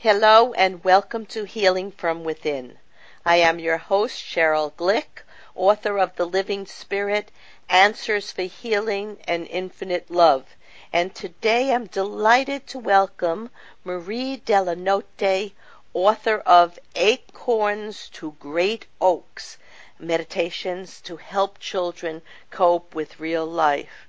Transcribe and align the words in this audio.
Hello 0.00 0.52
and 0.52 0.84
welcome 0.84 1.26
to 1.26 1.42
Healing 1.42 1.90
from 1.90 2.22
Within. 2.22 2.78
I 3.26 3.38
am 3.38 3.58
your 3.58 3.78
host, 3.78 4.22
Sheryl 4.22 4.72
Glick, 4.74 5.24
author 5.56 5.98
of 5.98 6.14
The 6.14 6.24
Living 6.24 6.66
Spirit, 6.66 7.32
Answers 7.68 8.30
for 8.30 8.42
Healing 8.42 9.18
and 9.26 9.48
Infinite 9.48 10.08
Love. 10.08 10.54
And 10.92 11.16
today 11.16 11.74
I'm 11.74 11.86
delighted 11.86 12.68
to 12.68 12.78
welcome 12.78 13.50
Marie 13.82 14.36
Delanote, 14.36 15.52
author 15.92 16.38
of 16.46 16.78
Acorns 16.94 18.08
to 18.10 18.36
Great 18.38 18.86
Oaks, 19.00 19.58
Meditations 19.98 21.00
to 21.00 21.16
Help 21.16 21.58
Children 21.58 22.22
Cope 22.52 22.94
with 22.94 23.18
Real 23.18 23.46
Life. 23.46 24.06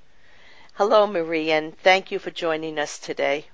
Hello, 0.75 1.07
Marie, 1.07 1.49
and 1.49 1.75
thank 1.79 2.11
you 2.11 2.19
for 2.19 2.29
joining 2.29 2.77
us 2.77 2.99
today. 2.99 3.47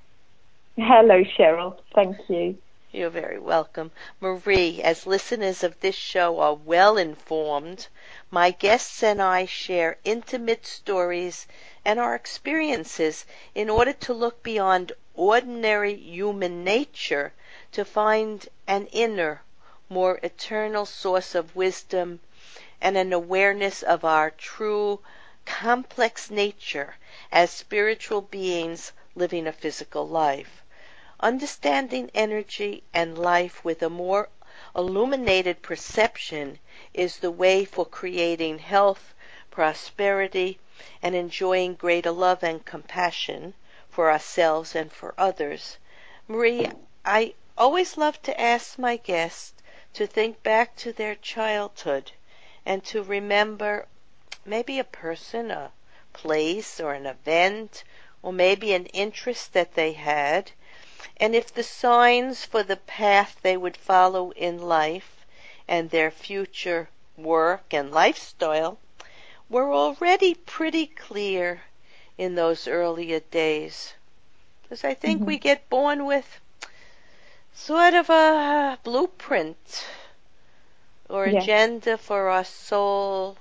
Hello, 0.77 1.23
Sheryl. 1.23 1.79
Thank 1.93 2.17
you. 2.29 2.57
You're 2.91 3.09
very 3.09 3.39
welcome. 3.39 3.91
Marie, 4.19 4.81
as 4.81 5.07
listeners 5.07 5.63
of 5.63 5.79
this 5.79 5.95
show 5.95 6.39
are 6.39 6.53
well 6.53 6.97
informed, 6.97 7.87
my 8.29 8.51
guests 8.51 9.01
and 9.01 9.21
I 9.21 9.45
share 9.45 9.97
intimate 10.03 10.65
stories 10.65 11.47
and 11.85 11.97
our 11.97 12.13
experiences 12.13 13.25
in 13.53 13.69
order 13.69 13.93
to 13.93 14.13
look 14.13 14.43
beyond 14.43 14.91
ordinary 15.13 15.95
human 15.95 16.65
nature 16.65 17.31
to 17.71 17.85
find 17.85 18.47
an 18.67 18.87
inner, 18.87 19.41
more 19.87 20.19
eternal 20.23 20.85
source 20.85 21.35
of 21.35 21.55
wisdom 21.55 22.19
and 22.81 22.97
an 22.97 23.13
awareness 23.13 23.81
of 23.81 24.03
our 24.03 24.29
true, 24.31 24.99
complex 25.45 26.29
nature 26.29 26.95
as 27.31 27.49
spiritual 27.49 28.21
beings 28.21 28.91
living 29.15 29.47
a 29.47 29.53
physical 29.53 30.05
life. 30.05 30.61
Understanding 31.21 32.11
energy 32.13 32.83
and 32.93 33.17
life 33.17 33.63
with 33.63 33.81
a 33.81 33.89
more 33.89 34.27
illuminated 34.75 35.61
perception 35.61 36.59
is 36.93 37.19
the 37.19 37.31
way 37.31 37.63
for 37.63 37.85
creating 37.85 38.59
health, 38.59 39.13
prosperity, 39.49 40.59
and 41.01 41.15
enjoying 41.15 41.75
greater 41.75 42.11
love 42.11 42.43
and 42.43 42.65
compassion 42.65 43.53
for 43.89 44.11
ourselves 44.11 44.75
and 44.75 44.91
for 44.91 45.13
others. 45.17 45.77
Marie, 46.27 46.67
I 47.05 47.35
always 47.57 47.95
love 47.95 48.21
to 48.23 48.37
ask 48.37 48.77
my 48.77 48.97
guests 48.97 49.53
to 49.93 50.05
think 50.05 50.43
back 50.43 50.75
to 50.75 50.91
their 50.91 51.15
childhood 51.15 52.11
and 52.65 52.83
to 52.87 53.01
remember 53.01 53.87
maybe 54.43 54.79
a 54.79 54.83
person, 54.83 55.49
a 55.49 55.71
place, 56.11 56.77
or 56.81 56.91
an 56.93 57.05
event, 57.05 57.85
or 58.21 58.33
maybe 58.33 58.73
an 58.73 58.87
interest 58.87 59.53
that 59.53 59.75
they 59.75 59.93
had 59.93 60.51
and 61.17 61.35
if 61.35 61.53
the 61.53 61.63
signs 61.63 62.45
for 62.45 62.63
the 62.63 62.77
path 62.77 63.37
they 63.41 63.57
would 63.57 63.77
follow 63.77 64.31
in 64.31 64.61
life 64.61 65.25
and 65.67 65.89
their 65.89 66.11
future 66.11 66.89
work 67.17 67.73
and 67.73 67.91
lifestyle 67.91 68.77
were 69.49 69.73
already 69.73 70.33
pretty 70.33 70.85
clear 70.85 71.61
in 72.17 72.35
those 72.35 72.67
earlier 72.67 73.19
days. 73.19 73.93
Because 74.63 74.83
I 74.83 74.93
think 74.93 75.19
mm-hmm. 75.19 75.27
we 75.27 75.37
get 75.37 75.69
born 75.69 76.05
with 76.05 76.39
sort 77.53 77.93
of 77.93 78.09
a 78.09 78.79
blueprint 78.83 79.85
or 81.09 81.25
agenda 81.25 81.97
for 81.97 82.29
our 82.29 82.43
soul 82.43 83.37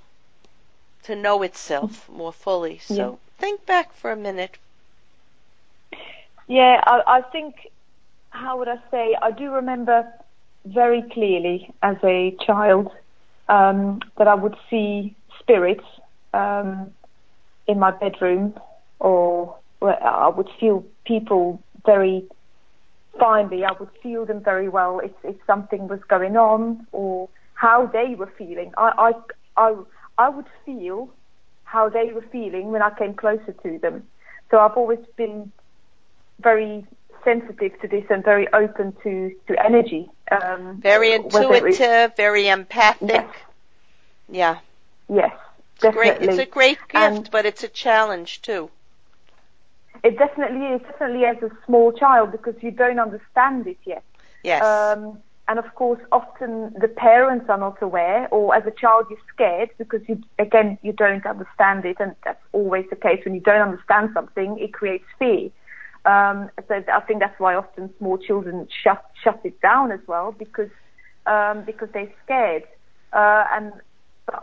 to 1.03 1.15
know 1.15 1.41
itself 1.41 2.07
more 2.09 2.33
fully. 2.33 2.77
So 2.79 2.93
yeah. 2.95 3.11
think 3.39 3.65
back 3.65 3.93
for 3.93 4.11
a 4.11 4.15
minute 4.15 4.57
yeah, 6.47 6.81
I, 6.85 7.01
I 7.07 7.21
think, 7.31 7.55
how 8.29 8.57
would 8.59 8.67
I 8.67 8.77
say, 8.91 9.15
I 9.21 9.31
do 9.31 9.51
remember 9.51 10.05
very 10.65 11.03
clearly 11.11 11.71
as 11.81 11.97
a 12.03 12.35
child 12.45 12.91
um, 13.49 14.01
that 14.17 14.27
I 14.27 14.35
would 14.35 14.55
see 14.69 15.15
spirits 15.39 15.85
um, 16.33 16.91
in 17.67 17.79
my 17.79 17.91
bedroom 17.91 18.53
or 18.99 19.55
I 19.81 20.31
would 20.35 20.49
feel 20.59 20.83
people 21.05 21.61
very 21.85 22.25
finely. 23.19 23.63
I 23.63 23.71
would 23.79 23.89
feel 24.01 24.25
them 24.25 24.43
very 24.43 24.69
well 24.69 24.99
if, 24.99 25.11
if 25.23 25.35
something 25.45 25.87
was 25.87 25.99
going 26.09 26.35
on 26.37 26.87
or 26.91 27.29
how 27.53 27.85
they 27.87 28.15
were 28.15 28.31
feeling. 28.37 28.71
I, 28.77 29.11
I, 29.57 29.61
I, 29.61 29.75
I 30.17 30.29
would 30.29 30.47
feel 30.65 31.09
how 31.63 31.89
they 31.89 32.11
were 32.13 32.25
feeling 32.31 32.71
when 32.71 32.81
I 32.81 32.89
came 32.97 33.13
closer 33.13 33.53
to 33.63 33.79
them. 33.79 34.03
So 34.51 34.59
I've 34.59 34.77
always 34.77 34.99
been 35.17 35.51
very 36.39 36.85
sensitive 37.23 37.79
to 37.81 37.87
this 37.87 38.05
and 38.09 38.23
very 38.23 38.47
open 38.53 38.93
to, 39.03 39.35
to 39.47 39.65
energy. 39.65 40.09
Um, 40.31 40.79
very 40.81 41.13
intuitive, 41.13 42.15
very 42.15 42.47
empathic. 42.47 43.09
Yes. 43.09 43.35
Yeah. 44.29 44.57
Yes, 45.09 45.31
it's 45.73 45.81
definitely. 45.81 46.27
Great, 46.27 46.29
it's 46.29 46.39
a 46.39 46.45
great 46.45 46.79
gift, 46.89 46.95
and 46.95 47.31
but 47.31 47.45
it's 47.45 47.63
a 47.63 47.67
challenge 47.67 48.41
too. 48.41 48.69
It 50.03 50.17
definitely 50.17 50.67
is, 50.67 50.81
definitely 50.81 51.25
as 51.25 51.37
a 51.43 51.49
small 51.65 51.91
child 51.91 52.31
because 52.31 52.55
you 52.61 52.71
don't 52.71 52.99
understand 52.99 53.67
it 53.67 53.77
yet. 53.85 54.03
Yes. 54.43 54.63
Um, 54.63 55.19
and 55.47 55.59
of 55.59 55.75
course, 55.75 55.99
often 56.11 56.73
the 56.79 56.87
parents 56.87 57.49
are 57.49 57.57
not 57.57 57.81
aware, 57.81 58.27
or 58.31 58.55
as 58.55 58.65
a 58.65 58.71
child 58.71 59.05
you're 59.09 59.19
scared 59.33 59.69
because 59.77 60.01
you, 60.07 60.21
again, 60.39 60.77
you 60.81 60.91
don't 60.91 61.25
understand 61.25 61.85
it, 61.85 61.97
and 61.99 62.15
that's 62.23 62.43
always 62.51 62.85
the 62.89 62.95
case 62.95 63.23
when 63.25 63.35
you 63.35 63.41
don't 63.41 63.61
understand 63.61 64.09
something, 64.13 64.57
it 64.57 64.73
creates 64.73 65.05
fear. 65.19 65.49
Um, 66.05 66.49
so 66.67 66.83
I 66.93 66.99
think 67.01 67.19
that's 67.19 67.39
why 67.39 67.55
often 67.55 67.89
small 67.97 68.17
children 68.17 68.67
shut 68.83 69.03
shut 69.23 69.39
it 69.43 69.59
down 69.61 69.91
as 69.91 69.99
well 70.07 70.31
because 70.31 70.69
um, 71.25 71.63
because 71.65 71.89
they're 71.93 72.11
scared. 72.23 72.63
Uh, 73.13 73.45
and 73.51 73.73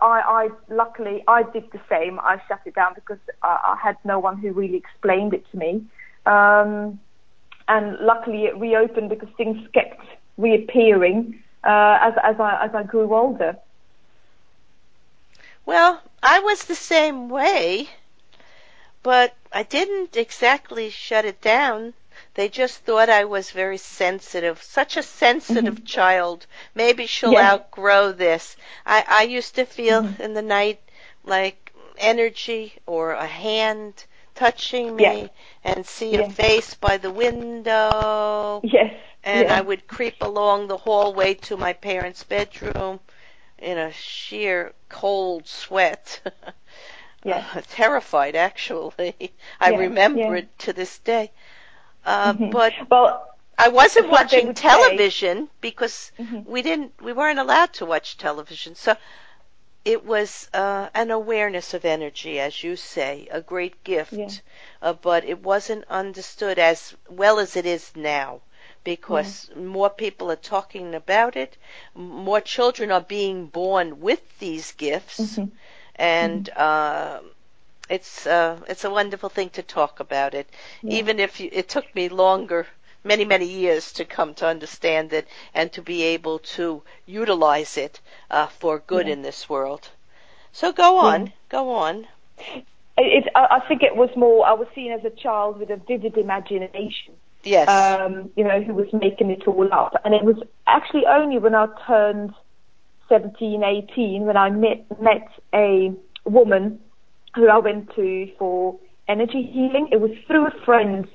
I, 0.00 0.20
I 0.20 0.48
luckily 0.68 1.22
I 1.28 1.42
did 1.44 1.64
the 1.72 1.80
same. 1.88 2.18
I 2.20 2.40
shut 2.48 2.60
it 2.66 2.74
down 2.74 2.94
because 2.94 3.18
I, 3.42 3.74
I 3.74 3.76
had 3.82 3.96
no 4.04 4.18
one 4.18 4.38
who 4.38 4.52
really 4.52 4.76
explained 4.76 5.34
it 5.34 5.44
to 5.52 5.56
me. 5.56 5.84
Um, 6.26 6.98
and 7.68 7.98
luckily 8.00 8.44
it 8.44 8.56
reopened 8.58 9.08
because 9.10 9.28
things 9.36 9.58
kept 9.72 10.00
reappearing 10.36 11.38
uh, 11.64 11.98
as 12.00 12.14
as 12.22 12.40
I 12.40 12.64
as 12.64 12.74
I 12.74 12.82
grew 12.82 13.14
older. 13.14 13.56
Well, 15.64 16.02
I 16.22 16.40
was 16.40 16.64
the 16.64 16.74
same 16.74 17.28
way. 17.28 17.88
But 19.02 19.34
I 19.52 19.64
didn't 19.64 20.16
exactly 20.16 20.90
shut 20.90 21.24
it 21.24 21.40
down. 21.40 21.94
They 22.34 22.48
just 22.48 22.78
thought 22.78 23.10
I 23.10 23.24
was 23.24 23.50
very 23.50 23.78
sensitive, 23.78 24.62
such 24.62 24.96
a 24.96 25.02
sensitive 25.02 25.74
mm-hmm. 25.74 25.84
child. 25.84 26.46
Maybe 26.74 27.06
she'll 27.06 27.32
yeah. 27.32 27.52
outgrow 27.52 28.12
this. 28.12 28.56
I, 28.86 29.04
I 29.08 29.22
used 29.24 29.54
to 29.56 29.66
feel 29.66 30.02
mm-hmm. 30.02 30.22
in 30.22 30.34
the 30.34 30.42
night 30.42 30.80
like 31.24 31.72
energy 31.98 32.74
or 32.86 33.12
a 33.12 33.26
hand 33.26 34.04
touching 34.34 34.96
me 34.96 35.02
yeah. 35.04 35.28
and 35.64 35.86
see 35.86 36.12
yeah. 36.12 36.20
a 36.20 36.30
face 36.30 36.74
by 36.74 36.96
the 36.96 37.10
window. 37.10 38.60
Yes. 38.64 38.94
And 39.24 39.48
I 39.48 39.60
would 39.60 39.86
creep 39.86 40.20
along 40.20 40.66
the 40.66 40.78
hallway 40.78 41.34
to 41.34 41.56
my 41.56 41.72
parents' 41.72 42.24
bedroom 42.24 43.00
in 43.58 43.78
a 43.78 43.92
sheer 43.92 44.72
cold 44.88 45.46
sweat. 45.46 46.20
yeah. 47.24 47.44
Uh, 47.54 47.62
terrified 47.68 48.36
actually. 48.36 49.14
I 49.60 49.70
yeah, 49.70 49.78
remember 49.78 50.20
yeah. 50.20 50.34
it 50.34 50.58
to 50.60 50.72
this 50.72 50.98
day. 50.98 51.30
Uh, 52.04 52.32
mm-hmm. 52.32 52.50
But 52.50 52.72
well, 52.90 53.28
I 53.58 53.68
wasn't 53.68 54.08
watching 54.10 54.54
television 54.54 55.46
say. 55.46 55.52
because 55.60 56.10
mm-hmm. 56.18 56.50
we 56.50 56.62
didn't, 56.62 56.92
we 57.00 57.12
weren't 57.12 57.38
allowed 57.38 57.72
to 57.74 57.86
watch 57.86 58.16
television. 58.16 58.74
So 58.74 58.96
it 59.84 60.04
was 60.04 60.48
uh, 60.52 60.88
an 60.94 61.10
awareness 61.10 61.74
of 61.74 61.84
energy, 61.84 62.40
as 62.40 62.62
you 62.62 62.76
say, 62.76 63.28
a 63.30 63.40
great 63.40 63.84
gift. 63.84 64.12
Yeah. 64.12 64.30
Uh, 64.80 64.92
but 64.94 65.24
it 65.24 65.42
wasn't 65.42 65.84
understood 65.88 66.58
as 66.58 66.94
well 67.08 67.38
as 67.38 67.56
it 67.56 67.66
is 67.66 67.92
now 67.94 68.40
because 68.84 69.48
yeah. 69.50 69.62
more 69.62 69.90
people 69.90 70.30
are 70.30 70.36
talking 70.36 70.94
about 70.94 71.36
it, 71.36 71.56
more 71.94 72.40
children 72.40 72.90
are 72.90 73.00
being 73.00 73.46
born 73.46 74.00
with 74.00 74.38
these 74.40 74.72
gifts. 74.72 75.20
Mm-hmm 75.20 75.54
and 75.96 76.48
uh, 76.50 77.20
it's 77.88 78.26
uh, 78.26 78.58
it's 78.68 78.84
a 78.84 78.90
wonderful 78.90 79.28
thing 79.28 79.50
to 79.50 79.62
talk 79.62 80.00
about 80.00 80.34
it. 80.34 80.48
Yeah. 80.82 80.98
Even 80.98 81.20
if 81.20 81.40
you, 81.40 81.50
it 81.52 81.68
took 81.68 81.94
me 81.94 82.08
longer, 82.08 82.66
many 83.04 83.24
many 83.24 83.46
years 83.46 83.92
to 83.92 84.04
come 84.04 84.34
to 84.34 84.46
understand 84.46 85.12
it 85.12 85.26
and 85.54 85.72
to 85.72 85.82
be 85.82 86.02
able 86.02 86.38
to 86.38 86.82
utilize 87.06 87.76
it 87.76 88.00
uh, 88.30 88.46
for 88.46 88.78
good 88.78 89.06
yeah. 89.06 89.14
in 89.14 89.22
this 89.22 89.48
world. 89.48 89.90
So 90.52 90.72
go 90.72 90.98
on, 90.98 91.26
yeah. 91.26 91.32
go 91.48 91.70
on. 91.74 92.06
It, 92.98 93.24
I 93.34 93.60
think 93.68 93.82
it 93.82 93.96
was 93.96 94.10
more. 94.16 94.46
I 94.46 94.52
was 94.52 94.68
seen 94.74 94.92
as 94.92 95.04
a 95.04 95.10
child 95.10 95.58
with 95.58 95.70
a 95.70 95.76
vivid 95.76 96.16
imagination. 96.18 97.14
Yes. 97.42 97.68
Um, 97.68 98.30
you 98.36 98.44
know, 98.44 98.62
who 98.62 98.74
was 98.74 98.92
making 98.92 99.30
it 99.30 99.48
all 99.48 99.72
up, 99.72 100.00
and 100.04 100.14
it 100.14 100.22
was 100.22 100.36
actually 100.66 101.06
only 101.06 101.38
when 101.38 101.54
I 101.54 101.66
turned 101.86 102.34
17, 103.12 103.62
18 103.62 104.22
when 104.22 104.38
I 104.38 104.48
met, 104.48 104.86
met 104.98 105.28
a 105.54 105.92
woman 106.24 106.80
who 107.34 107.46
I 107.46 107.58
went 107.58 107.94
to 107.94 108.30
for 108.38 108.78
energy 109.06 109.42
healing. 109.42 109.88
It 109.92 110.00
was 110.00 110.12
through 110.26 110.46
a 110.46 110.64
friend 110.64 111.06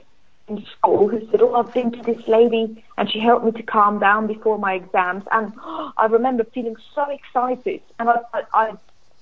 in 0.47 0.63
school 0.77 1.07
who 1.07 1.27
said, 1.31 1.41
"Oh, 1.41 1.55
I've 1.55 1.73
been 1.73 1.91
to 1.94 2.03
this 2.03 2.21
lady, 2.27 2.83
and 2.99 3.11
she 3.11 3.19
helped 3.19 3.45
me 3.45 3.51
to 3.53 3.63
calm 3.63 3.97
down 3.97 4.27
before 4.27 4.59
my 4.59 4.73
exams." 4.73 5.23
And 5.31 5.53
I 5.97 6.05
remember 6.05 6.44
feeling 6.44 6.75
so 6.94 7.03
excited, 7.09 7.81
and 7.97 8.09
I, 8.09 8.17
I, 8.31 8.41
I 8.53 8.73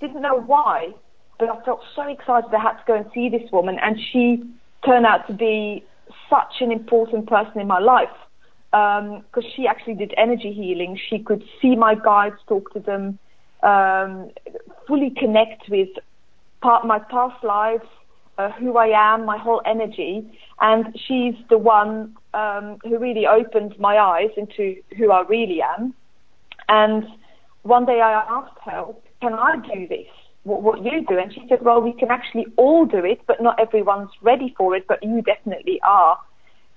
didn't 0.02 0.22
know 0.22 0.42
why, 0.42 0.94
but 1.40 1.48
I 1.48 1.64
felt 1.64 1.82
so 1.96 2.02
excited 2.10 2.54
I 2.54 2.60
had 2.60 2.74
to 2.74 2.84
go 2.86 2.96
and 2.96 3.06
see 3.14 3.30
this 3.30 3.50
woman, 3.54 3.80
and 3.82 3.98
she 4.12 4.44
turned 4.86 5.06
out 5.06 5.28
to 5.28 5.34
be 5.34 5.86
such 6.30 6.56
an 6.60 6.74
important 6.74 7.28
person 7.28 7.62
in 7.62 7.68
my 7.68 7.80
life 7.80 8.18
because 8.76 9.46
um, 9.46 9.52
she 9.56 9.68
actually 9.68 9.94
did 9.94 10.14
energy 10.18 10.52
healing. 10.52 11.00
She 11.10 11.20
could 11.20 11.44
see 11.62 11.78
my 11.78 11.96
guides, 11.96 12.36
talk 12.46 12.74
to 12.74 12.82
them, 12.82 13.18
um, 13.64 14.32
fully 14.86 15.12
connect 15.12 15.70
with 15.70 15.88
part 16.62 16.86
my 16.86 17.00
past 17.00 17.42
lives, 17.42 17.86
uh, 18.38 18.52
who 18.52 18.76
I 18.76 18.88
am, 18.88 19.26
my 19.26 19.38
whole 19.38 19.62
energy, 19.66 20.28
and 20.60 20.88
she's 21.08 21.36
the 21.50 21.58
one 21.58 22.18
um, 22.34 22.78
who 22.84 22.98
really 23.00 23.26
opened 23.26 23.80
my 23.80 23.98
eyes 23.98 24.32
into 24.36 24.76
who 24.98 25.10
I 25.10 25.22
really 25.22 25.62
am. 25.62 25.94
And 26.68 27.06
one 27.62 27.86
day 27.86 28.02
I 28.02 28.12
asked 28.28 28.60
her, 28.66 28.88
"Can 29.22 29.36
I 29.36 29.56
do 29.74 29.88
this? 29.88 30.08
What, 30.44 30.64
what 30.64 30.84
you 30.84 31.06
do?" 31.08 31.18
And 31.18 31.32
she 31.34 31.46
said, 31.48 31.62
"Well, 31.62 31.82
we 31.82 31.94
can 31.94 32.12
actually 32.12 32.48
all 32.58 32.86
do 32.86 33.06
it, 33.06 33.22
but 33.26 33.42
not 33.42 33.58
everyone's 33.58 34.12
ready 34.22 34.54
for 34.58 34.76
it. 34.76 34.86
But 34.86 35.02
you 35.02 35.22
definitely 35.22 35.80
are." 35.82 36.18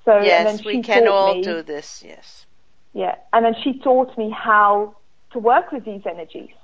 So 0.09 0.23
yes, 0.23 0.65
we 0.65 0.83
can 0.83 1.07
all 1.07 1.35
me, 1.35 1.43
do 1.43 1.61
this. 1.61 2.03
Yes. 2.03 2.47
Yeah, 2.95 3.17
and 3.35 3.45
then 3.45 3.55
she 3.63 3.79
taught 3.79 4.17
me 4.17 4.31
how 4.31 4.97
to 5.33 5.39
work 5.39 5.71
with 5.71 5.85
these 5.85 6.01
energies 6.07 6.55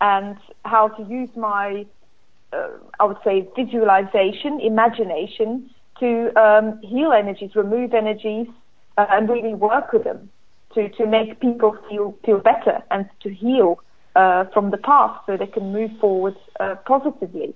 and 0.00 0.38
how 0.64 0.88
to 0.88 1.02
use 1.02 1.28
my, 1.36 1.84
uh, 2.54 2.68
I 2.98 3.04
would 3.04 3.18
say, 3.22 3.46
visualization, 3.54 4.60
imagination 4.60 5.68
to 6.00 6.32
um, 6.40 6.80
heal 6.80 7.12
energies, 7.12 7.54
remove 7.54 7.92
energies, 7.92 8.46
uh, 8.96 9.04
and 9.10 9.28
really 9.28 9.52
work 9.52 9.92
with 9.92 10.04
them 10.04 10.30
to, 10.72 10.88
to 10.88 11.04
make 11.04 11.38
people 11.38 11.76
feel 11.90 12.16
feel 12.24 12.38
better 12.38 12.82
and 12.90 13.10
to 13.20 13.28
heal 13.28 13.78
uh, 14.14 14.44
from 14.54 14.70
the 14.70 14.78
past 14.78 15.20
so 15.26 15.36
they 15.36 15.46
can 15.46 15.70
move 15.70 15.90
forward 16.00 16.36
uh, 16.60 16.76
positively. 16.86 17.54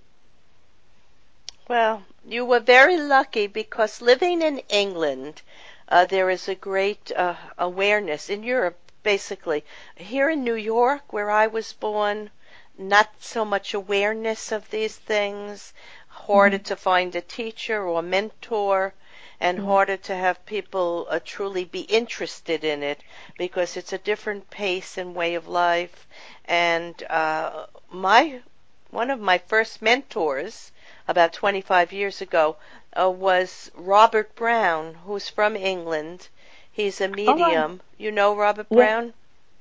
Well, 1.66 2.02
you 2.26 2.44
were 2.44 2.60
very 2.60 2.98
lucky 2.98 3.46
because 3.46 4.02
living 4.02 4.42
in 4.42 4.58
England, 4.68 5.40
uh, 5.88 6.04
there 6.04 6.28
is 6.28 6.48
a 6.48 6.54
great 6.54 7.10
uh, 7.12 7.34
awareness 7.56 8.28
in 8.28 8.42
Europe, 8.42 8.78
basically. 9.02 9.64
Here 9.96 10.28
in 10.28 10.44
New 10.44 10.54
York, 10.54 11.12
where 11.12 11.30
I 11.30 11.46
was 11.46 11.72
born, 11.72 12.30
not 12.76 13.10
so 13.20 13.44
much 13.44 13.72
awareness 13.72 14.52
of 14.52 14.70
these 14.70 14.96
things, 14.96 15.72
harder 16.08 16.58
mm-hmm. 16.58 16.64
to 16.64 16.76
find 16.76 17.16
a 17.16 17.22
teacher 17.22 17.82
or 17.82 18.02
mentor, 18.02 18.92
and 19.40 19.58
mm-hmm. 19.58 19.66
harder 19.66 19.96
to 19.96 20.14
have 20.14 20.44
people 20.44 21.06
uh, 21.08 21.20
truly 21.24 21.64
be 21.64 21.80
interested 21.82 22.64
in 22.64 22.82
it 22.82 23.00
because 23.38 23.76
it's 23.76 23.94
a 23.94 23.98
different 23.98 24.50
pace 24.50 24.98
and 24.98 25.14
way 25.14 25.34
of 25.34 25.48
life. 25.48 26.06
And 26.44 27.02
uh, 27.04 27.66
my 27.90 28.42
one 28.90 29.08
of 29.08 29.20
my 29.20 29.38
first 29.38 29.80
mentors 29.80 30.72
about 31.10 31.32
25 31.32 31.92
years 31.92 32.22
ago 32.22 32.56
uh, 32.98 33.10
was 33.10 33.70
Robert 33.74 34.34
Brown, 34.36 34.94
who's 35.04 35.28
from 35.28 35.56
England. 35.56 36.28
He's 36.72 37.00
a 37.00 37.08
medium. 37.08 37.80
Oh, 37.82 37.84
You 37.98 38.12
know 38.12 38.36
Robert 38.36 38.68
yes. 38.70 38.76
Brown? 38.76 39.12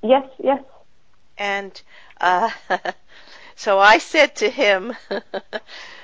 Yes, 0.03 0.25
yes. 0.43 0.63
And 1.39 1.81
uh, 2.21 2.51
so 3.55 3.79
I 3.79 3.97
said 3.97 4.35
to 4.37 4.49
him, 4.49 4.95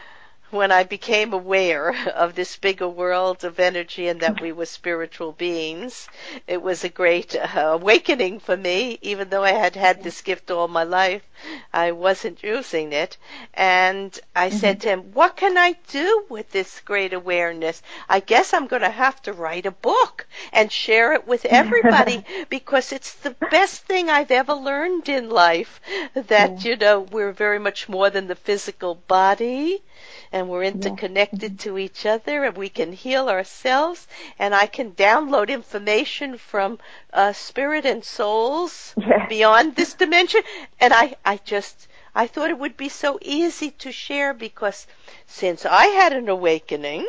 when 0.55 0.71
I 0.71 0.83
became 0.83 1.33
aware 1.33 1.93
of 2.15 2.33
this 2.33 2.55
bigger 2.55 2.87
world 2.87 3.43
of 3.43 3.59
energy 3.59 4.07
and 4.07 4.21
that 4.21 4.41
we 4.41 4.51
were 4.51 4.65
spiritual 4.65 5.33
beings, 5.33 6.07
it 6.47 6.61
was 6.61 6.83
a 6.83 6.89
great 6.89 7.35
uh, 7.35 7.71
awakening 7.73 8.39
for 8.39 8.55
me. 8.55 8.97
Even 9.01 9.29
though 9.29 9.43
I 9.43 9.51
had 9.51 9.75
had 9.75 10.01
this 10.01 10.21
gift 10.21 10.49
all 10.49 10.67
my 10.67 10.83
life, 10.83 11.21
I 11.73 11.91
wasn't 11.91 12.41
using 12.41 12.93
it. 12.93 13.17
And 13.53 14.17
I 14.35 14.47
mm-hmm. 14.47 14.57
said 14.57 14.81
to 14.81 14.89
him, 14.89 15.13
what 15.13 15.35
can 15.35 15.57
I 15.57 15.73
do 15.89 16.25
with 16.29 16.51
this 16.51 16.79
great 16.79 17.13
awareness? 17.13 17.81
I 18.07 18.21
guess 18.21 18.53
I'm 18.53 18.67
going 18.67 18.81
to 18.81 18.89
have 18.89 19.21
to 19.23 19.33
write 19.33 19.65
a 19.65 19.71
book 19.71 20.25
and 20.53 20.71
share 20.71 21.13
it 21.13 21.27
with 21.27 21.45
everybody 21.45 22.23
because 22.49 22.93
it's 22.93 23.13
the 23.13 23.35
best 23.51 23.83
thing 23.83 24.09
I've 24.09 24.31
ever 24.31 24.53
learned 24.53 25.09
in 25.09 25.29
life 25.29 25.81
that, 26.13 26.63
you 26.63 26.77
know, 26.77 27.01
we're 27.01 27.33
very 27.33 27.59
much 27.59 27.89
more 27.89 28.09
than 28.09 28.27
the 28.27 28.35
physical 28.35 28.95
body 28.95 29.83
and 30.35 30.49
we're 30.49 30.63
interconnected 30.63 31.53
yeah. 31.53 31.57
to 31.59 31.77
each 31.77 32.05
other 32.05 32.43
and 32.43 32.57
we 32.57 32.67
can 32.67 32.91
heal 32.91 33.29
ourselves 33.29 34.05
and 34.37 34.53
I 34.53 34.65
can 34.65 34.91
download 34.91 35.47
information 35.47 36.37
from 36.37 36.77
uh, 37.13 37.31
spirit 37.31 37.85
and 37.85 38.03
souls 38.03 38.93
yeah. 38.97 39.27
beyond 39.27 39.77
this 39.77 39.93
dimension 39.93 40.41
and 40.77 40.93
I 40.93 41.15
I 41.23 41.37
just 41.37 41.87
I 42.13 42.27
thought 42.27 42.49
it 42.49 42.59
would 42.59 42.75
be 42.75 42.89
so 42.89 43.17
easy 43.21 43.71
to 43.71 43.93
share 43.93 44.33
because 44.33 44.87
since 45.25 45.65
I 45.65 45.85
had 45.85 46.11
an 46.11 46.27
awakening 46.27 47.07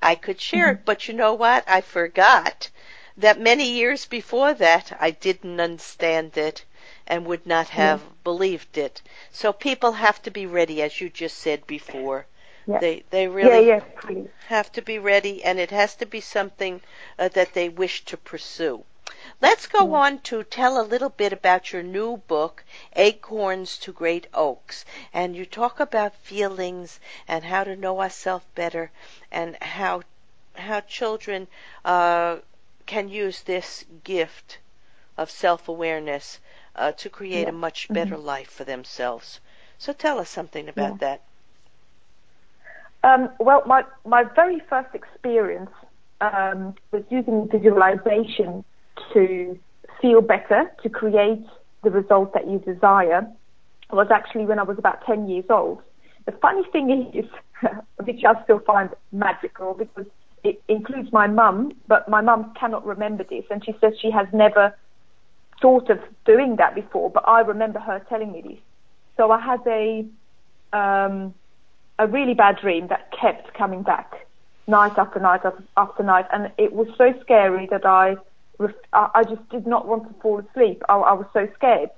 I 0.00 0.14
could 0.14 0.40
share 0.40 0.68
mm-hmm. 0.68 0.82
it 0.82 0.84
but 0.84 1.08
you 1.08 1.14
know 1.14 1.34
what 1.34 1.64
I 1.66 1.80
forgot 1.80 2.70
that 3.16 3.40
many 3.40 3.68
years 3.68 4.06
before 4.06 4.54
that 4.54 4.96
I 5.00 5.10
didn't 5.10 5.58
understand 5.58 6.36
it 6.36 6.64
and 7.08 7.26
would 7.26 7.44
not 7.46 7.70
have 7.70 8.02
believed 8.22 8.78
it. 8.78 9.02
So 9.32 9.52
people 9.52 9.92
have 9.92 10.22
to 10.22 10.30
be 10.30 10.46
ready, 10.46 10.82
as 10.82 11.00
you 11.00 11.10
just 11.10 11.38
said 11.38 11.66
before. 11.66 12.26
Yeah. 12.66 12.78
They 12.78 13.04
they 13.10 13.26
really 13.28 13.66
yeah, 13.66 13.80
yeah, 14.08 14.22
have 14.48 14.70
to 14.72 14.82
be 14.82 14.98
ready, 14.98 15.42
and 15.42 15.58
it 15.58 15.70
has 15.72 15.96
to 15.96 16.06
be 16.06 16.20
something 16.20 16.82
uh, 17.18 17.28
that 17.28 17.54
they 17.54 17.68
wish 17.68 18.04
to 18.04 18.16
pursue. 18.16 18.84
Let's 19.40 19.66
go 19.66 19.94
on 19.94 20.20
to 20.20 20.44
tell 20.44 20.80
a 20.80 20.82
little 20.84 21.08
bit 21.08 21.32
about 21.32 21.72
your 21.72 21.82
new 21.82 22.18
book, 22.18 22.64
Acorns 22.94 23.78
to 23.78 23.92
Great 23.92 24.26
Oaks. 24.34 24.84
And 25.12 25.34
you 25.34 25.46
talk 25.46 25.80
about 25.80 26.14
feelings 26.14 27.00
and 27.26 27.44
how 27.44 27.64
to 27.64 27.74
know 27.76 28.00
ourselves 28.00 28.44
better 28.54 28.90
and 29.32 29.56
how 29.62 30.02
how 30.56 30.80
children 30.80 31.48
uh, 31.84 32.36
can 32.86 33.08
use 33.08 33.42
this 33.42 33.84
gift 34.04 34.58
of 35.16 35.30
self 35.30 35.68
awareness 35.68 36.38
uh, 36.78 36.92
to 36.92 37.10
create 37.10 37.42
yeah. 37.42 37.48
a 37.50 37.52
much 37.52 37.88
better 37.88 38.16
mm-hmm. 38.16 38.26
life 38.26 38.50
for 38.50 38.64
themselves. 38.64 39.40
So 39.78 39.92
tell 39.92 40.18
us 40.18 40.28
something 40.28 40.68
about 40.68 41.00
yeah. 41.00 41.18
that. 41.18 41.22
Um, 43.04 43.30
well, 43.38 43.62
my, 43.66 43.84
my 44.04 44.24
very 44.24 44.60
first 44.68 44.94
experience 44.94 45.70
um, 46.20 46.74
was 46.90 47.04
using 47.10 47.48
visualization 47.48 48.64
to 49.12 49.58
feel 50.00 50.20
better, 50.20 50.70
to 50.82 50.88
create 50.88 51.44
the 51.84 51.90
result 51.90 52.34
that 52.34 52.48
you 52.48 52.58
desire, 52.58 53.26
was 53.90 54.08
actually 54.10 54.44
when 54.44 54.58
I 54.58 54.64
was 54.64 54.78
about 54.78 55.04
10 55.06 55.28
years 55.28 55.44
old. 55.48 55.80
The 56.26 56.32
funny 56.32 56.62
thing 56.72 57.10
is, 57.14 57.24
which 58.04 58.24
I 58.24 58.42
still 58.44 58.58
find 58.60 58.90
magical 59.12 59.74
because 59.74 60.06
it 60.44 60.62
includes 60.68 61.12
my 61.12 61.26
mum, 61.26 61.72
but 61.86 62.08
my 62.08 62.20
mum 62.20 62.52
cannot 62.58 62.84
remember 62.84 63.24
this, 63.24 63.44
and 63.50 63.64
she 63.64 63.74
says 63.80 63.94
she 64.00 64.10
has 64.10 64.26
never 64.32 64.74
thought 65.60 65.90
of 65.90 65.98
doing 66.24 66.56
that 66.56 66.74
before, 66.74 67.10
but 67.10 67.24
I 67.26 67.40
remember 67.40 67.78
her 67.78 68.00
telling 68.08 68.32
me 68.32 68.42
this. 68.42 68.58
So 69.16 69.30
I 69.30 69.40
had 69.40 69.60
a 69.66 70.06
um, 70.72 71.34
a 71.98 72.06
really 72.06 72.34
bad 72.34 72.58
dream 72.60 72.88
that 72.88 73.10
kept 73.12 73.54
coming 73.54 73.82
back 73.82 74.26
night 74.66 74.96
after 74.96 75.18
night 75.18 75.40
after 75.76 76.02
night, 76.02 76.26
and 76.32 76.50
it 76.58 76.72
was 76.72 76.88
so 76.96 77.12
scary 77.22 77.66
that 77.70 77.84
I 77.84 78.16
I 78.92 79.24
just 79.24 79.48
did 79.50 79.66
not 79.66 79.86
want 79.86 80.08
to 80.08 80.20
fall 80.20 80.38
asleep. 80.38 80.82
I, 80.88 80.96
I 80.96 81.12
was 81.14 81.26
so 81.32 81.48
scared. 81.54 81.90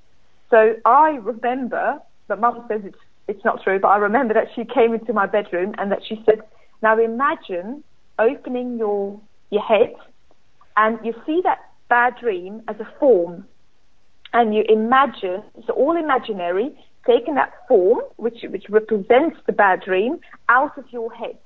So 0.50 0.76
I 0.84 1.10
remember, 1.22 2.00
but 2.28 2.40
Mum 2.40 2.64
says 2.68 2.82
it's 2.84 2.98
it's 3.28 3.44
not 3.44 3.62
true, 3.62 3.78
but 3.78 3.88
I 3.88 3.98
remember 3.98 4.34
that 4.34 4.48
she 4.54 4.64
came 4.64 4.92
into 4.94 5.12
my 5.12 5.26
bedroom 5.26 5.74
and 5.78 5.92
that 5.92 6.00
she 6.06 6.22
said, 6.24 6.40
"Now 6.82 6.98
imagine 6.98 7.84
opening 8.18 8.78
your 8.78 9.20
your 9.50 9.62
head, 9.62 9.94
and 10.76 10.98
you 11.04 11.14
see 11.26 11.40
that 11.44 11.58
bad 11.88 12.16
dream 12.20 12.62
as 12.68 12.76
a 12.80 12.88
form, 12.98 13.46
and 14.32 14.54
you 14.54 14.64
imagine 14.68 15.42
it's 15.56 15.68
all 15.70 15.96
imaginary, 15.96 16.76
taking 17.06 17.34
that 17.34 17.52
form, 17.68 18.00
which 18.16 18.42
which 18.48 18.66
represents 18.68 19.36
the 19.46 19.52
bad 19.52 19.82
dream, 19.82 20.20
out 20.48 20.76
of 20.78 20.84
your 20.90 21.12
head. 21.12 21.36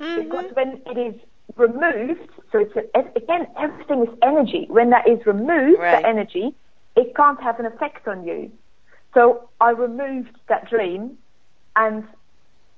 Mm-hmm. 0.00 0.22
Because 0.22 0.46
when 0.54 0.80
it 0.86 0.98
is 0.98 1.20
removed, 1.56 2.30
so 2.50 2.58
it's 2.58 2.76
a, 2.76 3.00
again 3.16 3.46
everything 3.58 4.02
is 4.02 4.18
energy. 4.22 4.66
When 4.68 4.90
that 4.90 5.08
is 5.08 5.24
removed, 5.26 5.80
right. 5.80 6.00
the 6.00 6.08
energy, 6.08 6.54
it 6.96 7.14
can't 7.14 7.42
have 7.42 7.60
an 7.60 7.66
effect 7.66 8.08
on 8.08 8.26
you. 8.26 8.50
So 9.12 9.48
I 9.60 9.70
removed 9.70 10.36
that 10.48 10.68
dream, 10.68 11.18
and 11.76 12.04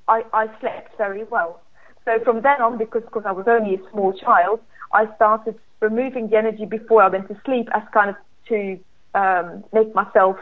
I, 0.09 0.25
I 0.33 0.49
slept 0.61 0.97
very 0.99 1.25
well. 1.25 1.61
So 2.05 2.19
from 2.25 2.43
then 2.43 2.61
on, 2.61 2.79
because 2.79 3.03
because 3.03 3.25
I 3.27 3.33
was 3.33 3.47
only 3.49 3.77
a 3.77 3.91
small 3.91 4.13
child, 4.13 4.61
I 4.93 5.15
started 5.17 5.59
removing 5.81 6.29
the 6.29 6.37
energy 6.37 6.65
before 6.65 7.03
I 7.03 7.09
went 7.09 7.29
to 7.29 7.41
sleep 7.45 7.69
as 7.75 7.83
kind 7.93 8.11
of 8.11 8.17
to 8.49 8.79
um, 9.17 9.65
make 9.73 9.93
myself 9.95 10.37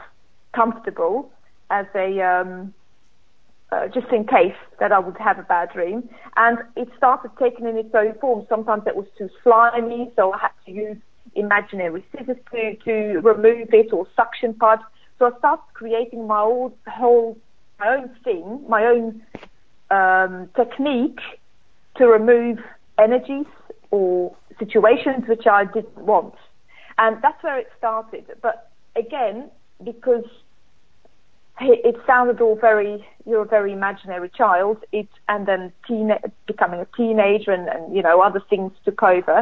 comfortable 0.52 1.30
as 1.70 1.86
a 1.94 2.20
um, 2.20 2.74
uh, 3.72 3.88
just 3.88 4.08
in 4.12 4.26
case 4.26 4.54
that 4.78 4.92
I 4.92 4.98
would 4.98 5.16
have 5.18 5.38
a 5.38 5.42
bad 5.42 5.70
dream. 5.72 6.08
And 6.36 6.58
it 6.76 6.88
started 6.96 7.30
taking 7.38 7.66
in 7.66 7.76
its 7.76 7.94
own 7.94 8.14
form. 8.20 8.46
Sometimes 8.48 8.82
it 8.86 8.96
was 8.96 9.06
too 9.16 9.30
slimy, 9.42 10.10
so 10.16 10.32
I 10.32 10.38
had 10.38 10.50
to 10.66 10.72
use 10.72 10.96
imaginary 11.34 12.04
scissors 12.12 12.36
to, 12.52 12.76
to 12.84 13.20
remove 13.20 13.72
it 13.72 13.92
or 13.92 14.06
suction 14.14 14.54
pads. 14.54 14.82
So 15.18 15.26
I 15.26 15.38
started 15.38 15.64
creating 15.72 16.26
my 16.26 16.40
own 16.40 16.72
whole 16.86 17.38
my 17.80 17.96
own 17.96 18.10
thing, 18.22 18.64
my 18.68 18.84
own 18.84 19.22
um, 19.90 20.48
technique 20.54 21.18
to 21.96 22.06
remove 22.06 22.58
energies 22.98 23.46
or 23.90 24.36
situations 24.58 25.24
which 25.26 25.46
I 25.46 25.64
didn't 25.64 25.98
want. 25.98 26.34
And 26.98 27.20
that's 27.22 27.42
where 27.42 27.58
it 27.58 27.70
started. 27.78 28.24
But 28.40 28.70
again, 28.96 29.50
because 29.82 30.24
it 31.60 31.96
sounded 32.06 32.40
all 32.40 32.56
very, 32.56 33.06
you're 33.26 33.42
a 33.42 33.46
very 33.46 33.72
imaginary 33.72 34.28
child, 34.30 34.78
it, 34.92 35.08
and 35.28 35.46
then 35.46 35.72
teen, 35.86 36.12
becoming 36.46 36.80
a 36.80 36.86
teenager 36.96 37.52
and, 37.52 37.68
and, 37.68 37.94
you 37.94 38.02
know, 38.02 38.20
other 38.20 38.40
things 38.50 38.72
took 38.84 39.02
over, 39.02 39.38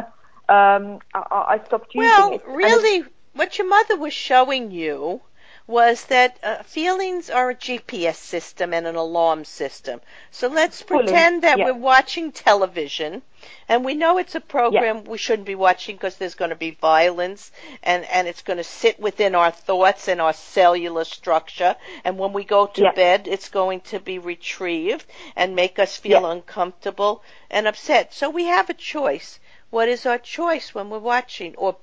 um, 0.49 0.99
I, 1.13 1.59
I 1.59 1.61
stopped 1.65 1.93
using 1.95 2.09
well, 2.09 2.33
it. 2.33 2.43
Well, 2.45 2.55
really, 2.55 3.05
what 3.33 3.57
your 3.57 3.67
mother 3.67 3.97
was 3.97 4.13
showing 4.13 4.71
you 4.71 5.21
was 5.65 6.05
that 6.05 6.37
uh, 6.43 6.61
feelings 6.63 7.29
are 7.29 7.51
a 7.51 7.55
GPS 7.55 8.15
system 8.15 8.73
and 8.73 8.85
an 8.85 8.95
alarm 8.95 9.45
system. 9.45 10.01
So 10.29 10.49
let's 10.49 10.83
pretend 10.83 11.43
that 11.43 11.57
yeah. 11.57 11.65
we're 11.65 11.73
watching 11.73 12.33
television 12.33 13.21
and 13.69 13.85
we 13.85 13.93
know 13.93 14.17
it's 14.17 14.35
a 14.35 14.41
program 14.41 14.97
yeah. 14.97 15.11
we 15.11 15.17
shouldn't 15.17 15.47
be 15.47 15.55
watching 15.55 15.95
because 15.95 16.17
there's 16.17 16.35
going 16.35 16.49
to 16.49 16.55
be 16.55 16.71
violence 16.71 17.51
and, 17.81 18.03
and 18.05 18.27
it's 18.27 18.41
going 18.41 18.57
to 18.57 18.63
sit 18.63 18.99
within 18.99 19.35
our 19.35 19.51
thoughts 19.51 20.09
and 20.09 20.19
our 20.19 20.33
cellular 20.33 21.05
structure. 21.05 21.75
And 22.03 22.17
when 22.17 22.33
we 22.33 22.43
go 22.43 22.67
to 22.67 22.81
yeah. 22.81 22.91
bed, 22.91 23.27
it's 23.27 23.49
going 23.49 23.81
to 23.81 23.99
be 23.99 24.19
retrieved 24.19 25.05
and 25.35 25.55
make 25.55 25.79
us 25.79 25.95
feel 25.95 26.25
uncomfortable 26.25 27.23
and 27.49 27.67
upset. 27.67 28.13
So 28.13 28.29
we 28.29 28.45
have 28.45 28.69
a 28.69 28.73
choice. 28.73 29.39
What 29.69 29.87
is 29.87 30.05
our 30.05 30.19
choice 30.19 30.75
when 30.75 30.89
we're 30.89 30.99
watching 30.99 31.55
or 31.55 31.77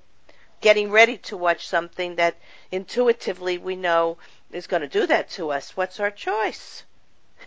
getting 0.60 0.90
ready 0.90 1.16
to 1.16 1.36
watch 1.36 1.66
something 1.66 2.16
that 2.16 2.36
intuitively 2.72 3.58
we 3.58 3.76
know 3.76 4.18
is 4.52 4.66
going 4.66 4.82
to 4.82 4.88
do 4.88 5.06
that 5.06 5.30
to 5.30 5.50
us. 5.50 5.76
What's 5.76 6.00
our 6.00 6.10
choice? 6.10 6.84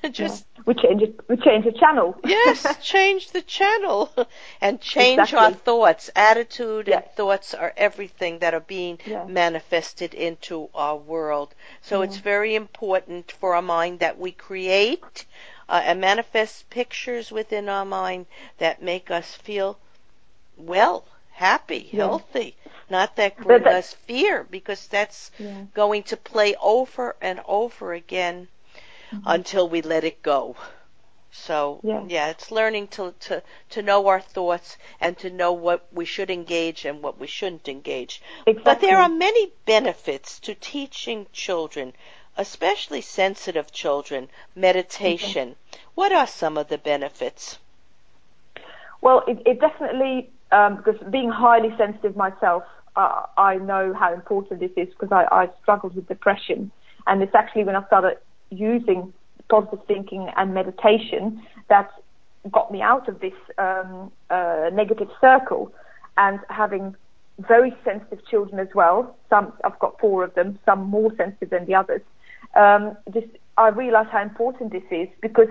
Just 0.12 0.46
yeah. 0.56 0.64
we 0.66 0.74
change 0.74 1.02
it. 1.02 1.20
We 1.28 1.38
change 1.38 1.66
the 1.66 1.72
channel. 1.72 2.18
yes, 2.26 2.66
change 2.82 3.32
the 3.32 3.42
channel 3.42 4.12
and 4.62 4.82
change 4.82 5.20
exactly. 5.20 5.38
our 5.38 5.52
thoughts. 5.52 6.10
Attitude 6.16 6.88
yes. 6.88 7.04
and 7.04 7.12
thoughts 7.16 7.54
are 7.54 7.74
everything 7.78 8.40
that 8.40 8.54
are 8.54 8.60
being 8.60 9.00
yeah. 9.06 9.26
manifested 9.26 10.14
into 10.14 10.70
our 10.74 10.98
world. 10.98 11.54
So 11.82 12.00
yeah. 12.00 12.06
it's 12.06 12.18
very 12.18 12.56
important 12.56 13.32
for 13.32 13.56
our 13.56 13.62
mind 13.62 14.00
that 14.00 14.18
we 14.18 14.32
create 14.32 15.26
uh, 15.70 15.82
and 15.84 16.02
manifest 16.02 16.70
pictures 16.70 17.32
within 17.32 17.70
our 17.70 17.86
mind 17.86 18.26
that 18.58 18.82
make 18.82 19.12
us 19.12 19.34
feel 19.36 19.78
well, 20.58 21.06
happy, 21.32 21.90
healthy 21.92 22.56
not 22.90 23.16
that 23.16 23.38
bring 23.38 23.66
us 23.68 23.94
fear, 23.94 24.46
because 24.50 24.88
that's 24.88 25.32
yeah. 25.40 25.64
going 25.74 26.04
to 26.04 26.18
play 26.18 26.56
over 26.62 27.16
and 27.22 27.42
over 27.48 27.94
again 27.94 28.48
mm-hmm. 29.12 29.24
until 29.26 29.70
we 29.70 29.82
let 29.82 30.04
it 30.04 30.22
go. 30.22 30.56
So 31.36 31.80
yeah. 31.84 32.04
yeah, 32.08 32.30
it's 32.30 32.52
learning 32.52 32.90
to, 32.90 33.14
to 33.22 33.42
to 33.72 33.82
know 33.82 34.06
our 34.08 34.22
thoughts 34.22 34.78
and 35.02 35.18
to 35.18 35.32
know 35.32 35.52
what 35.52 35.88
we 35.92 36.06
should 36.06 36.30
engage 36.30 36.86
and 36.86 37.02
what 37.02 37.20
we 37.20 37.26
shouldn't 37.26 37.68
engage. 37.68 38.22
Exactly. 38.46 38.64
But 38.64 38.82
there 38.82 39.00
are 39.00 39.10
many 39.10 39.52
benefits 39.66 40.40
to 40.42 40.54
teaching 40.54 41.26
children, 41.34 41.94
especially 42.38 43.02
sensitive 43.02 43.72
children, 43.72 44.30
meditation. 44.56 45.50
Mm-hmm. 45.50 45.80
What 45.96 46.12
are 46.12 46.28
some 46.28 46.56
of 46.56 46.68
the 46.68 46.78
benefits? 46.78 47.58
Well, 49.02 49.24
it, 49.28 49.42
it 49.46 49.60
definitely 49.60 50.30
um, 50.54 50.78
because 50.78 50.96
being 51.12 51.30
highly 51.30 51.70
sensitive 51.78 52.16
myself, 52.16 52.64
uh, 52.96 53.24
I 53.38 53.56
know 53.56 53.94
how 53.94 54.14
important 54.14 54.60
this 54.60 54.72
is 54.78 54.88
because 54.90 55.12
I, 55.12 55.26
I 55.32 55.50
struggled 55.62 55.96
with 55.96 56.08
depression, 56.08 56.72
and 57.08 57.22
it's 57.24 57.36
actually 57.36 57.64
when 57.64 57.76
I 57.76 57.86
started 57.88 58.18
using 58.50 59.12
positive 59.50 59.80
thinking 59.88 60.30
and 60.38 60.54
meditation 60.54 61.42
that 61.70 61.90
got 62.52 62.72
me 62.72 62.82
out 62.82 63.10
of 63.10 63.20
this 63.20 63.34
um, 63.58 64.12
uh, 64.30 64.70
negative 64.72 65.10
circle, 65.20 65.74
and 66.18 66.40
having 66.50 66.96
very 67.40 67.76
sensitive 67.84 68.26
children 68.28 68.60
as 68.60 68.68
well. 68.76 69.16
Some 69.30 69.54
I've 69.64 69.80
got 69.80 70.00
four 70.00 70.24
of 70.24 70.36
them, 70.36 70.60
some 70.66 70.84
more 70.84 71.12
sensitive 71.18 71.50
than 71.50 71.66
the 71.66 71.76
others. 71.76 72.02
Um, 72.56 72.96
just 73.12 73.28
I 73.58 73.70
realise 73.70 74.08
how 74.12 74.22
important 74.22 74.72
this 74.72 74.84
is 74.92 75.08
because 75.22 75.48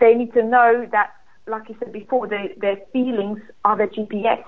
they 0.00 0.14
need 0.14 0.32
to 0.32 0.42
know 0.42 0.86
that 0.92 1.10
like 1.46 1.68
you 1.68 1.76
said 1.78 1.92
before, 1.92 2.26
their 2.26 2.76
feelings 2.92 3.38
are 3.64 3.76
their 3.76 3.88
GPS. 3.88 4.44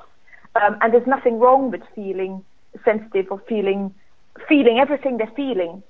Um, 0.60 0.76
and 0.80 0.92
there's 0.92 1.06
nothing 1.06 1.38
wrong 1.38 1.70
with 1.70 1.82
feeling 1.94 2.44
sensitive 2.84 3.26
or 3.30 3.40
feeling 3.48 3.94
feeling 4.48 4.78
everything 4.78 5.16
they're 5.18 5.32
feeling, 5.34 5.82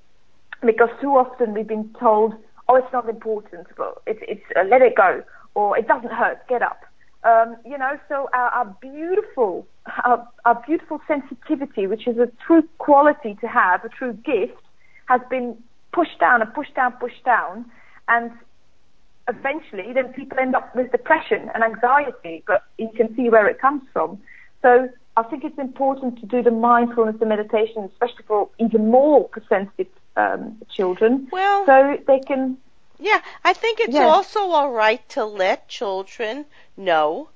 because 0.65 0.88
too 1.00 1.11
often 1.11 1.53
we've 1.55 1.67
been 1.67 1.95
told, 2.00 2.35
"Oh, 2.69 2.77
it's 2.77 2.93
not 2.93 3.09
important, 3.09 3.67
but 3.77 4.00
it's 4.07 4.21
it's 4.23 4.45
uh, 4.57 4.65
let 4.65 4.83
it 4.83 4.97
go," 4.97 5.23
or 5.55 5.79
"It 5.79 5.87
doesn't 5.87 6.12
hurt, 6.12 6.47
get 6.49 6.62
up." 6.62 6.81
Um, 7.25 7.57
you 7.65 7.77
know, 7.77 7.99
so 8.09 8.29
our, 8.33 8.50
our 8.50 8.77
beautiful 8.81 9.67
our, 10.05 10.27
our 10.45 10.62
beautiful 10.67 11.00
sensitivity, 11.07 11.87
which 11.87 12.07
is 12.07 12.19
a 12.19 12.31
true 12.47 12.62
quality 12.79 13.37
to 13.41 13.49
have, 13.49 13.85
a 13.85 13.88
true 13.88 14.12
gift, 14.12 14.62
has 15.07 15.21
been 15.31 15.57
pushed 15.93 16.19
down 16.21 16.43
and 16.43 16.53
pushed 16.55 16.75
down, 16.75 16.93
pushed 16.93 17.25
down, 17.25 17.65
and 18.09 18.31
eventually 19.28 19.92
then 19.92 20.12
people 20.12 20.38
end 20.38 20.54
up 20.54 20.75
with 20.75 20.90
depression 20.90 21.50
and 21.54 21.62
anxiety, 21.62 22.42
but 22.47 22.64
you 22.78 22.90
can 22.97 23.14
see 23.14 23.28
where 23.28 23.47
it 23.47 23.61
comes 23.61 23.82
from. 23.92 24.20
So 24.62 24.88
I 25.16 25.23
think 25.25 25.44
it's 25.44 25.58
important 25.58 26.20
to 26.20 26.26
do 26.26 26.42
the 26.42 26.50
mindfulness 26.50 27.16
and 27.20 27.28
meditation, 27.28 27.85
especially 27.92 28.25
for 28.26 28.49
even 28.58 28.90
more 28.90 29.28
sensitive 29.49 29.88
um, 30.16 30.56
children. 30.70 31.28
Well, 31.30 31.66
so 31.66 31.99
they 32.06 32.20
can. 32.20 32.58
Yeah, 32.99 33.20
I 33.44 33.52
think 33.52 33.78
it's 33.80 33.94
yeah. 33.94 34.06
also 34.06 34.40
all 34.40 34.73
right 34.73 35.06
to 35.11 35.25
let 35.25 35.68
children 35.68 36.47
know 36.76 37.28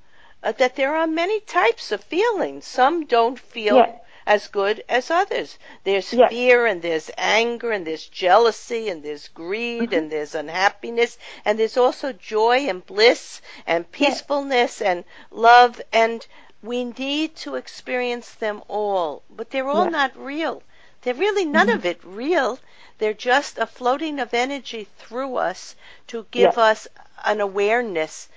uh, 0.43 0.53
that 0.53 0.77
there 0.77 0.97
are 0.97 1.07
many 1.07 1.41
types 1.41 1.93
of 1.93 2.03
feelings. 2.03 2.65
Some 2.65 3.07
don't 3.07 3.39
feel 3.39 3.77
yeah. 3.77 3.97
As 4.27 4.49
good 4.49 4.85
as 4.89 5.11
others. 5.11 5.59
There's 5.85 6.13
yeah. 6.13 6.29
fear 6.29 6.67
and 6.67 6.83
there's 6.83 7.11
anger 7.19 7.71
and 7.73 7.87
there's 7.87 8.07
jealousy 8.07 8.89
and 8.89 9.03
there's 9.03 9.29
greed 9.29 9.91
mm-hmm. 9.91 9.95
and 9.95 10.13
there's 10.13 10.35
unhappiness 10.35 11.19
and 11.45 11.59
there's 11.59 11.77
also 11.77 12.13
joy 12.13 12.69
and 12.69 12.85
bliss 12.87 13.41
and 13.67 13.91
peacefulness 13.91 14.81
and 14.81 15.05
love 15.31 15.81
and 15.93 16.27
we 16.63 16.85
need 16.85 17.35
to 17.35 17.57
experience 17.57 18.33
them 18.35 18.63
all, 18.69 19.23
but 19.29 19.51
they're 19.51 19.69
all 19.69 19.91
not 19.91 20.17
real. 20.17 20.63
They're 21.03 21.15
really 21.15 21.45
none 21.45 21.67
mm-hmm. 21.67 21.77
of 21.77 21.85
it 21.85 22.01
real. 22.05 22.61
They're 22.99 23.13
just 23.13 23.59
a 23.59 23.67
floating 23.67 24.21
of 24.21 24.33
energy 24.33 24.87
through 24.99 25.37
us 25.37 25.75
to 26.07 26.27
give 26.31 26.57
us 26.59 26.87
an 27.25 27.41
awareness 27.41 28.29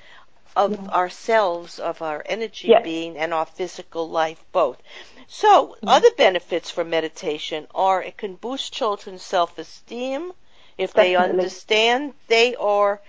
of 0.56 0.74
Yeah. 0.74 0.90
ourselves, 0.90 1.80
of 1.80 2.02
our 2.02 2.24
energy 2.26 2.72
Yeah. 2.72 2.80
being, 2.84 3.18
and 3.18 3.34
our 3.34 3.46
physical 3.46 4.10
life 4.10 4.44
both. 4.52 4.82
So, 5.28 5.78
Mm-hmm. 5.84 5.88
other 5.88 6.12
benefits 6.18 6.72
from 6.72 6.90
meditation 6.90 7.68
are 7.76 8.02
it 8.02 8.18
can 8.18 8.36
boost 8.36 8.74
children's 8.74 9.24
self 9.24 9.58
esteem 9.58 10.34
if 10.78 10.94
they 10.94 11.16
understand 11.16 12.14
they 12.28 12.56
are 12.56 13.02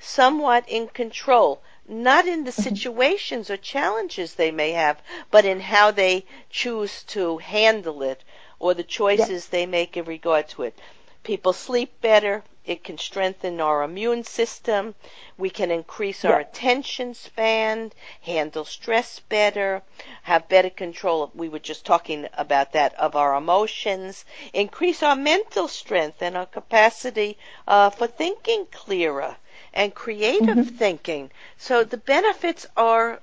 somewhat 0.00 0.68
in 0.68 0.88
control. 0.88 1.62
Not 1.88 2.26
in 2.26 2.44
the 2.44 2.52
Mm-hmm. 2.58 2.76
situations 2.76 3.50
or 3.50 3.56
challenges 3.56 4.34
they 4.34 4.50
may 4.50 4.72
have, 4.72 5.02
but 5.30 5.44
in 5.44 5.60
how 5.60 5.90
they 5.90 6.24
choose 6.50 7.02
to 7.04 7.38
handle 7.38 8.02
it 8.02 8.22
or 8.58 8.74
the 8.74 8.84
choices 8.84 9.48
they 9.48 9.66
make 9.66 9.96
in 9.96 10.04
regard 10.04 10.48
to 10.50 10.62
it. 10.62 10.78
People 11.24 11.52
sleep 11.52 12.00
better. 12.00 12.42
It 12.64 12.82
can 12.84 12.98
strengthen 12.98 13.60
our 13.60 13.82
immune 13.82 14.24
system. 14.24 14.94
We 15.38 15.50
can 15.50 15.70
increase 15.70 16.24
our 16.24 16.32
Yeah. 16.32 16.38
attention 16.40 17.14
span, 17.14 17.92
handle 18.22 18.64
stress 18.64 19.20
better, 19.20 19.82
have 20.22 20.48
better 20.48 20.70
control. 20.70 21.30
We 21.34 21.48
were 21.48 21.60
just 21.60 21.84
talking 21.86 22.28
about 22.34 22.72
that 22.72 22.94
of 22.94 23.14
our 23.16 23.34
emotions, 23.36 24.24
increase 24.52 25.02
our 25.02 25.16
mental 25.16 25.68
strength 25.68 26.22
and 26.22 26.36
our 26.36 26.46
capacity 26.46 27.38
uh, 27.68 27.90
for 27.90 28.06
thinking 28.08 28.66
clearer 28.72 29.36
and 29.72 29.94
creative 29.94 30.58
Mm-hmm. 30.58 30.76
thinking. 30.76 31.30
So 31.56 31.84
the 31.84 31.98
benefits 31.98 32.66
are 32.76 33.20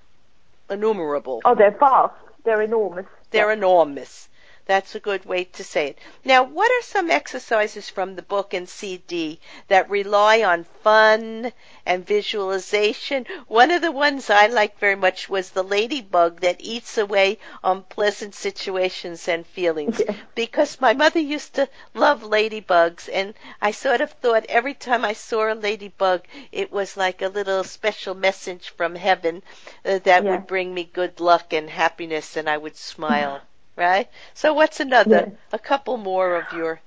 innumerable. 0.69 1.45
Oh, 1.45 1.55
they're 1.55 1.71
vast. 1.77 2.13
They're 2.45 2.61
enormous. 2.61 3.05
They're 3.31 3.51
Yeah. 3.51 3.53
enormous. 3.53 4.28
That's 4.69 4.93
a 4.93 4.99
good 4.99 5.25
way 5.25 5.45
to 5.45 5.63
say 5.63 5.87
it. 5.87 5.97
Now, 6.23 6.43
what 6.43 6.69
are 6.71 6.83
some 6.83 7.09
exercises 7.09 7.89
from 7.89 8.15
the 8.15 8.21
book 8.21 8.53
and 8.53 8.69
CD 8.69 9.39
that 9.67 9.89
rely 9.89 10.43
on 10.43 10.63
fun 10.63 11.51
and 11.87 12.05
visualization? 12.05 13.25
One 13.47 13.71
of 13.71 13.81
the 13.81 13.91
ones 13.91 14.29
I 14.29 14.45
liked 14.45 14.79
very 14.79 14.95
much 14.95 15.27
was 15.27 15.49
the 15.49 15.63
ladybug 15.63 16.41
that 16.41 16.61
eats 16.61 16.99
away 16.99 17.39
on 17.63 17.81
pleasant 17.81 18.35
situations 18.35 19.27
and 19.27 19.47
feelings. 19.47 19.99
Yeah. 19.99 20.13
Because 20.35 20.79
my 20.79 20.93
mother 20.93 21.19
used 21.19 21.55
to 21.55 21.67
love 21.95 22.21
ladybugs, 22.21 23.09
and 23.11 23.33
I 23.59 23.71
sort 23.71 24.01
of 24.01 24.11
thought 24.11 24.45
every 24.49 24.75
time 24.75 25.03
I 25.03 25.13
saw 25.13 25.51
a 25.51 25.55
ladybug, 25.55 26.21
it 26.51 26.71
was 26.71 26.95
like 26.95 27.23
a 27.23 27.29
little 27.29 27.63
special 27.63 28.13
message 28.13 28.69
from 28.69 28.93
heaven 28.93 29.41
uh, 29.83 29.97
that 30.03 30.23
Yeah. 30.23 30.29
would 30.29 30.45
bring 30.45 30.75
me 30.75 30.83
good 30.83 31.19
luck 31.19 31.53
and 31.53 31.67
happiness, 31.69 32.37
and 32.37 32.47
I 32.47 32.57
would 32.57 32.77
smile 32.77 33.41
right? 33.79 34.07
So 34.33 34.53
what's 34.53 34.79
another? 34.79 35.29
Yeah. 35.29 35.35
A 35.53 35.59
couple 35.59 35.97
more 35.97 36.35
of 36.35 36.51
your 36.53 36.81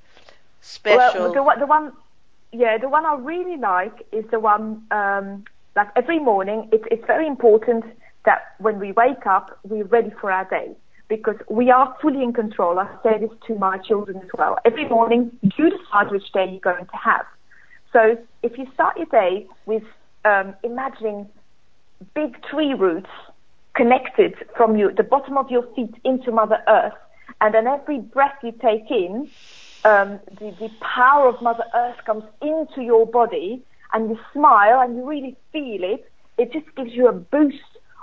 special. 0.61 1.22
Well, 1.22 1.32
the, 1.32 1.42
one- 1.42 1.58
the 1.61 1.66
one, 1.66 1.92
yeah, 2.52 2.78
the 2.78 2.88
one 2.88 3.06
I 3.06 3.14
really 3.16 3.56
like 3.56 4.06
is 4.12 4.25
the 4.30 4.40
one 4.40 4.82
um, 4.90 5.44
like 5.76 5.88
every 5.96 6.18
morning. 6.20 6.68
It's 6.72 6.84
it's 6.90 7.04
very 7.06 7.26
important 7.26 7.84
that 8.25 8.42
when 8.58 8.78
we 8.78 8.92
wake 8.92 9.26
up, 9.26 9.58
we're 9.64 9.84
ready 9.84 10.11
for 10.20 10.30
our 10.30 10.44
day 10.44 10.76
because 11.08 11.37
we 11.49 11.70
are 11.70 11.96
fully 12.00 12.22
in 12.22 12.32
control. 12.32 12.78
I 12.78 12.87
say 13.02 13.18
this 13.18 13.30
to 13.49 13.54
my 13.56 13.78
children 13.78 14.18
as 14.18 14.30
well. 14.38 14.58
Every 14.64 14.88
morning, 14.88 15.32
you 15.56 15.70
decide 15.70 16.11
which 16.11 16.30
day 16.32 16.46
you're 16.50 16.61
going 16.75 16.87
to 16.87 16.96
have. 16.96 17.26
So 17.92 18.16
if 18.42 18.58
you 18.58 18.66
start 18.75 18.96
your 18.96 19.06
day 19.06 19.46
with 19.66 19.82
um, 20.25 20.54
imagining 20.62 21.28
big 22.14 22.42
tree 22.44 22.75
roots 22.75 23.11
connected 23.75 24.35
from 24.57 24.76
you, 24.76 24.93
the 24.97 25.02
bottom 25.02 25.37
of 25.37 25.50
your 25.50 25.67
feet 25.75 25.95
into 26.05 26.31
Mother 26.31 26.62
Earth, 26.69 26.95
and 27.41 27.55
then 27.55 27.67
every 27.67 27.99
breath 27.99 28.37
you 28.43 28.52
take 28.52 28.91
in, 28.91 29.29
um, 29.85 30.21
the, 30.38 30.55
the 30.61 30.71
power 30.81 31.29
of 31.29 31.41
Mother 31.43 31.64
Earth 31.75 31.97
comes 32.05 32.25
into 32.41 32.83
your 32.83 33.07
body, 33.07 33.64
and 33.93 34.11
you 34.11 34.19
smile 34.33 34.81
and 34.81 34.97
you 34.97 35.09
really 35.09 35.37
feel 35.52 35.83
it. 35.83 36.11
It 36.38 36.52
just 36.52 36.75
gives 36.76 36.93
you 36.93 37.09
a 37.09 37.12
boost 37.12 37.57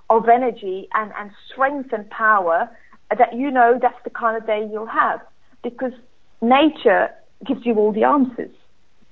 of 0.10 0.28
energy 0.28 0.88
and, 0.94 1.12
and 1.18 1.32
strength 1.52 1.94
and 1.94 2.10
power 2.10 2.70
that 3.18 3.34
you 3.34 3.50
know 3.52 3.80
that's 3.82 4.02
the 4.04 4.10
kind 4.10 4.38
of 4.38 4.46
day 4.46 4.68
you'll 4.72 4.86
have 4.86 5.20
because 5.64 5.94
nature 6.42 7.10
gives 7.46 7.66
you 7.66 7.76
all 7.76 7.92
the 7.92 8.04
answers. 8.04 8.52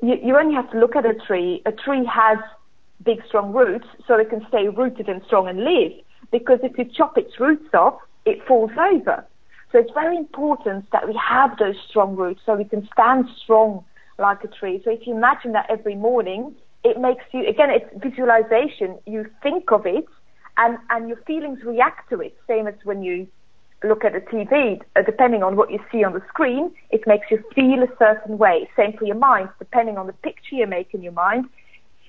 You, 0.02 0.16
you 0.24 0.38
only 0.38 0.54
have 0.54 0.70
to 0.72 0.80
look 0.80 0.96
at 0.96 1.06
a 1.06 1.14
tree. 1.14 1.62
A 1.66 1.72
tree 1.72 2.06
has 2.06 2.38
big, 3.04 3.24
strong 3.28 3.54
roots 3.54 3.88
so 4.08 4.16
it 4.16 4.30
can 4.30 4.46
stay 4.50 4.68
rooted 4.68 5.10
and 5.10 5.22
strong 5.26 5.48
and 5.48 5.64
live. 5.64 5.94
Because 6.32 6.60
if 6.64 6.78
you 6.78 6.86
chop 6.86 7.18
its 7.18 7.40
roots 7.40 7.74
off, 7.74 8.00
it 8.26 8.46
falls 8.48 8.72
over. 8.72 9.26
So 9.72 9.80
it's 9.80 9.92
very 9.94 10.18
important 10.18 10.86
that 10.92 11.08
we 11.08 11.16
have 11.16 11.58
those 11.58 11.76
strong 11.90 12.16
roots 12.16 12.42
so 12.46 12.56
we 12.56 12.66
can 12.66 12.88
stand 12.94 13.26
strong 13.44 13.84
like 14.18 14.44
a 14.44 14.48
tree. 14.48 14.82
So 14.84 14.92
if 14.92 15.06
you 15.06 15.16
imagine 15.16 15.52
that 15.54 15.68
every 15.70 15.96
morning, 15.96 16.56
it 16.84 17.00
makes 17.00 17.24
you, 17.32 17.48
again, 17.48 17.70
it's 17.70 17.86
visualization. 18.02 18.98
You 19.06 19.26
think 19.44 19.72
of 19.72 19.86
it 19.86 20.06
and, 20.58 20.78
and 20.90 21.08
your 21.08 21.18
feelings 21.28 21.60
react 21.64 22.10
to 22.10 22.20
it. 22.22 22.36
Same 22.48 22.68
as 22.68 22.76
when 22.84 23.04
you 23.04 23.28
look 23.84 24.04
at 24.04 24.16
a 24.16 24.20
TV, 24.20 24.82
uh, 24.96 25.02
depending 25.06 25.44
on 25.44 25.56
what 25.56 25.72
you 25.72 25.80
see 25.92 26.04
on 26.04 26.14
the 26.14 26.22
screen, 26.30 26.72
it 26.90 27.02
makes 27.06 27.28
you 27.30 27.44
feel 27.54 27.84
a 27.84 27.88
certain 28.00 28.38
way. 28.38 28.70
Same 28.76 28.94
for 28.98 29.06
your 29.06 29.16
mind, 29.16 29.50
depending 29.60 29.98
on 29.98 30.08
the 30.08 30.14
picture 30.14 30.56
you 30.56 30.66
make 30.66 30.94
in 30.94 31.04
your 31.04 31.12
mind, 31.12 31.46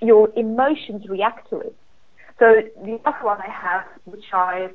your 0.00 0.30
emotions 0.36 1.06
react 1.08 1.50
to 1.50 1.60
it. 1.60 1.76
So 2.38 2.62
the 2.84 3.00
other 3.04 3.24
one 3.24 3.38
I 3.40 3.50
have, 3.50 3.84
which 4.04 4.24
I 4.32 4.68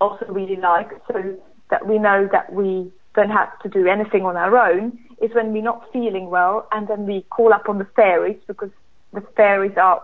also 0.00 0.26
really 0.28 0.56
like, 0.56 0.90
so 1.08 1.36
that 1.70 1.86
we 1.86 1.98
know 1.98 2.28
that 2.30 2.52
we 2.52 2.92
don't 3.14 3.30
have 3.30 3.58
to 3.60 3.68
do 3.68 3.86
anything 3.86 4.22
on 4.24 4.36
our 4.36 4.56
own, 4.56 4.98
is 5.22 5.30
when 5.34 5.52
we're 5.52 5.62
not 5.62 5.86
feeling 5.92 6.28
well 6.30 6.68
and 6.72 6.88
then 6.88 7.06
we 7.06 7.22
call 7.30 7.52
up 7.52 7.68
on 7.68 7.78
the 7.78 7.86
fairies 7.96 8.38
because 8.46 8.70
the 9.12 9.22
fairies 9.36 9.76
are 9.76 10.02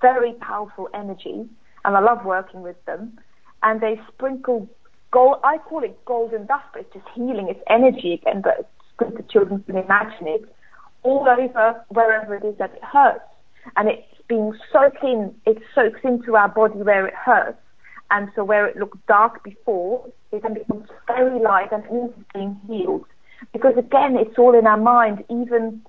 very 0.00 0.32
powerful 0.34 0.88
energy 0.94 1.44
and 1.84 1.96
I 1.96 2.00
love 2.00 2.24
working 2.24 2.62
with 2.62 2.82
them. 2.86 3.18
And 3.62 3.80
they 3.80 4.00
sprinkle 4.08 4.68
gold, 5.10 5.38
I 5.44 5.58
call 5.58 5.84
it 5.84 6.02
golden 6.04 6.46
dust, 6.46 6.64
but 6.72 6.82
it's 6.82 6.94
just 6.94 7.06
healing, 7.14 7.48
it's 7.48 7.60
energy 7.68 8.14
again, 8.14 8.40
but 8.42 8.54
it's 8.60 8.68
good 8.96 9.16
that 9.16 9.28
children 9.28 9.62
can 9.66 9.76
imagine 9.76 10.26
it, 10.26 10.44
all 11.02 11.28
over 11.28 11.84
wherever 11.88 12.34
it 12.34 12.44
is 12.44 12.56
that 12.58 12.72
it 12.74 12.82
hurts. 12.82 13.24
And 13.76 13.88
it's 13.88 14.06
being 14.32 14.58
soaked 14.72 15.04
in, 15.04 15.34
it 15.44 15.58
soaks 15.74 16.00
into 16.04 16.36
our 16.36 16.48
body 16.48 16.80
where 16.80 17.06
it 17.06 17.12
hurts. 17.14 17.58
And 18.10 18.30
so 18.34 18.44
where 18.44 18.66
it 18.66 18.76
looked 18.78 19.06
dark 19.06 19.44
before, 19.44 20.08
it 20.32 20.42
then 20.42 20.54
becomes 20.54 20.88
very 21.06 21.38
light 21.38 21.70
and 21.70 21.84
is 21.84 22.14
being 22.32 22.58
healed. 22.66 23.04
Because 23.52 23.76
again, 23.76 24.16
it's 24.16 24.38
all 24.38 24.58
in 24.58 24.66
our 24.66 24.78
mind, 24.78 25.22
even 25.28 25.82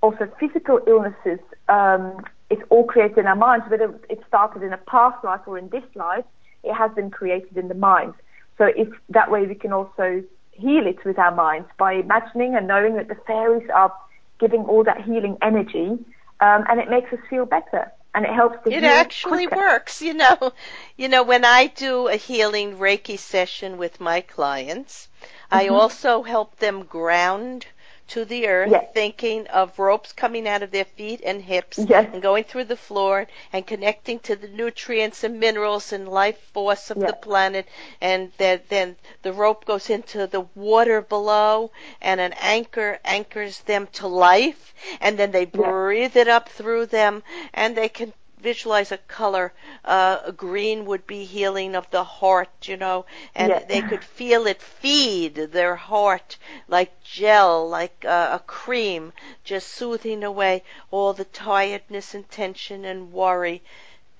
also 0.00 0.30
physical 0.38 0.78
illnesses, 0.86 1.40
um, 1.68 2.24
it's 2.50 2.62
all 2.70 2.84
created 2.84 3.18
in 3.18 3.26
our 3.26 3.36
minds, 3.36 3.66
whether 3.68 3.92
it 4.08 4.20
started 4.28 4.62
in 4.62 4.72
a 4.72 4.78
past 4.94 5.24
life 5.24 5.40
or 5.46 5.58
in 5.58 5.68
this 5.70 5.84
life, 5.96 6.24
it 6.62 6.74
has 6.74 6.92
been 6.94 7.10
created 7.10 7.56
in 7.56 7.66
the 7.66 7.74
mind. 7.74 8.14
So 8.58 8.66
if 8.76 8.88
that 9.08 9.28
way 9.30 9.44
we 9.46 9.56
can 9.56 9.72
also 9.72 10.22
heal 10.52 10.86
it 10.86 11.04
with 11.04 11.18
our 11.18 11.34
minds 11.34 11.68
by 11.78 11.94
imagining 11.94 12.54
and 12.54 12.68
knowing 12.68 12.94
that 12.94 13.08
the 13.08 13.18
fairies 13.26 13.68
are 13.74 13.92
giving 14.38 14.60
all 14.60 14.84
that 14.84 15.02
healing 15.02 15.36
energy, 15.42 15.98
um, 16.40 16.64
and 16.68 16.80
it 16.80 16.88
makes 16.90 17.12
us 17.12 17.18
feel 17.30 17.44
better 17.46 17.90
and 18.14 18.24
it 18.24 18.32
helps 18.32 18.56
to 18.64 18.70
it 18.70 18.84
actually 18.84 19.46
quicker. 19.46 19.46
works, 19.46 20.00
you 20.00 20.14
know. 20.14 20.52
You 20.96 21.08
know, 21.08 21.22
when 21.22 21.44
I 21.44 21.66
do 21.66 22.08
a 22.08 22.16
healing 22.16 22.78
Reiki 22.78 23.18
session 23.18 23.76
with 23.78 24.00
my 24.00 24.20
clients, 24.20 25.08
I 25.50 25.68
Mhm. 25.68 25.68
also 25.68 26.22
help 26.22 26.56
them 26.56 26.84
ground 26.84 27.66
to 28.08 28.24
the 28.24 28.46
earth, 28.48 28.70
Yes. 28.70 28.86
thinking 28.94 29.46
of 29.48 29.78
ropes 29.78 30.12
coming 30.12 30.48
out 30.48 30.62
of 30.62 30.70
their 30.70 30.84
feet 30.84 31.20
and 31.24 31.42
hips 31.42 31.78
Yes. 31.78 32.08
and 32.12 32.22
going 32.22 32.44
through 32.44 32.64
the 32.64 32.76
floor 32.76 33.26
and 33.52 33.66
connecting 33.66 34.18
to 34.20 34.34
the 34.36 34.48
nutrients 34.48 35.24
and 35.24 35.38
minerals 35.38 35.92
and 35.92 36.08
life 36.08 36.38
force 36.52 36.90
of 36.90 36.96
Yes. 36.98 37.10
the 37.10 37.16
planet 37.16 37.66
and 38.00 38.32
that 38.38 38.68
then 38.68 38.96
the 39.22 39.32
rope 39.32 39.64
goes 39.64 39.90
into 39.90 40.26
the 40.26 40.40
water 40.54 41.00
below 41.00 41.70
and 42.00 42.20
an 42.20 42.32
anchor 42.40 42.98
anchors 43.04 43.60
them 43.60 43.86
to 43.92 44.06
life 44.06 44.74
and 45.00 45.18
then 45.18 45.30
they 45.30 45.44
breathe 45.44 46.16
it 46.16 46.28
up 46.28 46.48
through 46.48 46.86
them 46.86 47.22
and 47.52 47.76
they 47.76 47.88
can 47.88 48.12
visualize 48.40 48.92
a 48.92 48.98
color 48.98 49.52
uh 49.84 50.18
a 50.24 50.32
green 50.32 50.84
would 50.84 51.06
be 51.06 51.24
healing 51.24 51.74
of 51.74 51.88
the 51.90 52.04
heart 52.04 52.48
you 52.68 52.76
know 52.76 53.04
and 53.34 53.50
Yes. 53.50 53.64
they 53.68 53.82
could 53.82 54.04
feel 54.04 54.46
it 54.46 54.60
feed 54.62 55.34
their 55.34 55.76
heart 55.76 56.36
like 56.68 57.02
gel 57.02 57.68
like 57.68 58.04
uh, 58.04 58.30
a 58.32 58.38
cream 58.46 59.12
just 59.44 59.68
soothing 59.68 60.22
away 60.24 60.62
all 60.90 61.12
the 61.12 61.24
tiredness 61.24 62.14
and 62.14 62.28
tension 62.30 62.84
and 62.84 63.12
worry 63.12 63.62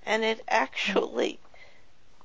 and 0.04 0.24
it 0.24 0.42
actually 0.48 1.38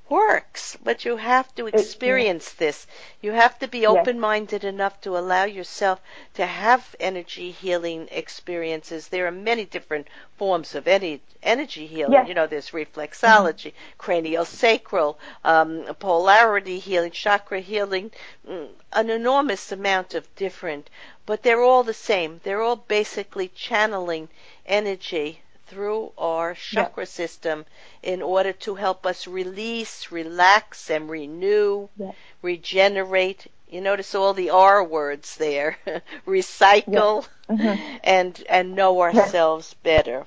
works 0.09 0.77
but 0.83 1.05
you 1.05 1.17
have 1.17 1.53
to 1.55 1.63
yeah. 1.63 1.69
experience 1.73 2.51
this. 2.53 2.87
You 3.21 3.31
have 3.31 3.57
to 3.59 3.67
be 3.67 3.85
open 3.85 4.19
minded 4.19 4.63
enough 4.63 4.99
to 5.01 5.17
allow 5.17 5.45
yourself 5.45 6.01
to 6.33 6.45
have 6.45 6.95
energy 6.99 7.51
healing 7.51 8.07
experiences. 8.11 9.07
There 9.07 9.27
are 9.27 9.31
many 9.31 9.65
different 9.65 10.07
forms 10.37 10.75
of 10.75 10.87
any 10.87 11.21
energy 11.41 11.87
healing. 11.87 12.13
Yes. 12.13 12.27
you 12.27 12.33
know 12.33 12.47
there's 12.47 12.71
reflexology 12.71 13.73
cranial 13.97 14.45
sacral 14.45 15.19
um, 15.43 15.85
polarity 15.99 16.79
healing 16.79 17.11
chakra 17.11 17.59
healing 17.59 18.11
mm, 18.47 18.69
an 18.91 19.09
enormous 19.09 19.71
amount 19.71 20.13
of 20.13 20.35
different 20.35 20.89
but 21.25 21.41
they're 21.41 21.63
all 21.63 21.83
the 21.83 21.93
same. 21.93 22.41
They're 22.43 22.61
all 22.61 22.75
basically 22.75 23.47
channeling 23.47 24.27
energy 24.65 25.42
through 25.67 26.11
our 26.17 26.53
chakra 26.55 27.05
system 27.05 27.65
in 28.01 28.21
order 28.21 28.53
to 28.53 28.75
help 28.75 29.05
us 29.05 29.27
release, 29.27 30.11
relax, 30.11 30.89
and 30.89 31.09
renew, 31.09 31.89
Yeah. 31.97 32.11
regenerate. 32.41 33.47
You 33.67 33.81
notice 33.81 34.15
all 34.15 34.33
the 34.33 34.49
R 34.51 34.83
words 34.83 35.35
there. 35.37 35.77
Recycle 36.27 37.25
Mhm. 37.49 37.81
and 38.03 38.43
and 38.49 38.75
know 38.75 39.01
ourselves 39.01 39.73
better. 39.75 40.25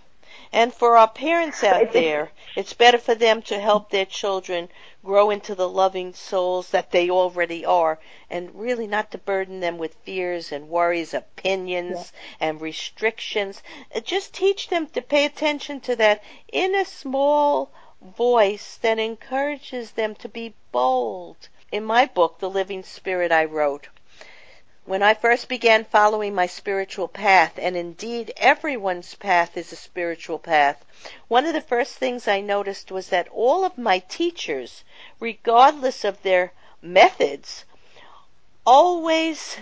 And 0.53 0.73
for 0.73 0.97
our 0.97 1.09
parents 1.09 1.65
out 1.65 1.93
there, 1.93 2.31
it's 2.55 2.73
better 2.73 2.99
for 2.99 3.15
them 3.15 3.43
to 3.43 3.59
help 3.59 3.91
their 3.91 4.07
children 4.07 4.69
grow 5.05 5.31
into 5.31 5.55
the 5.55 5.69
loving 5.69 6.15
souls 6.15 6.71
that 6.71 6.91
they 6.91 7.11
already 7.11 7.65
are 7.65 7.99
and 8.31 8.55
really 8.55 8.87
not 8.87 9.11
to 9.11 9.19
burden 9.19 9.61
them 9.61 9.79
with 9.79 9.95
fears 10.05 10.53
and 10.53 10.69
worries, 10.69 11.15
opinions 11.15 12.13
and 12.41 12.61
restrictions. 12.61 13.63
Uh, 13.95 14.01
Just 14.01 14.35
teach 14.35 14.69
them 14.69 14.87
to 14.89 15.03
pay 15.03 15.25
attention 15.25 15.81
to 15.81 15.97
that 15.97 16.23
inner 16.53 16.85
small 16.85 17.71
voice 18.01 18.77
that 18.83 18.99
encourages 18.99 19.93
them 19.93 20.15
to 20.15 20.29
be 20.29 20.55
bold. 20.71 21.49
In 21.73 21.85
my 21.85 22.07
book, 22.07 22.39
The 22.39 22.51
Living 22.51 22.83
Spirit, 22.83 23.33
I 23.33 23.45
wrote, 23.45 23.89
when 24.87 25.03
I 25.03 25.15
first 25.15 25.49
began 25.49 25.85
following 25.85 26.33
my 26.33 26.47
spiritual 26.47 27.09
path, 27.09 27.55
and 27.59 27.77
indeed 27.77 28.33
everyone's 28.37 29.17
path 29.17 29.57
is 29.57 29.73
a 29.73 29.77
spiritual 29.77 30.39
path, 30.39 30.85
one 31.27 31.45
of 31.45 31.53
the 31.53 31.61
first 31.61 31.97
things 31.97 32.29
I 32.29 32.41
noticed 32.41 32.93
was 32.93 33.09
that 33.09 33.27
all 33.33 33.65
of 33.65 33.77
my 33.77 33.99
teachers, 33.99 34.85
regardless 35.19 36.05
of 36.05 36.23
their 36.23 36.53
methods, 36.81 37.65
always 38.65 39.57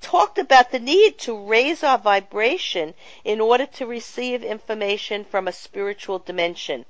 talked 0.00 0.38
about 0.38 0.70
the 0.70 0.78
need 0.78 1.18
to 1.18 1.36
raise 1.36 1.82
our 1.82 1.98
vibration 1.98 2.94
in 3.24 3.40
order 3.40 3.66
to 3.66 3.86
receive 3.86 4.42
information 4.42 5.24
from 5.24 5.48
a 5.48 5.52
spiritual 5.52 6.18
dimension. 6.18 6.84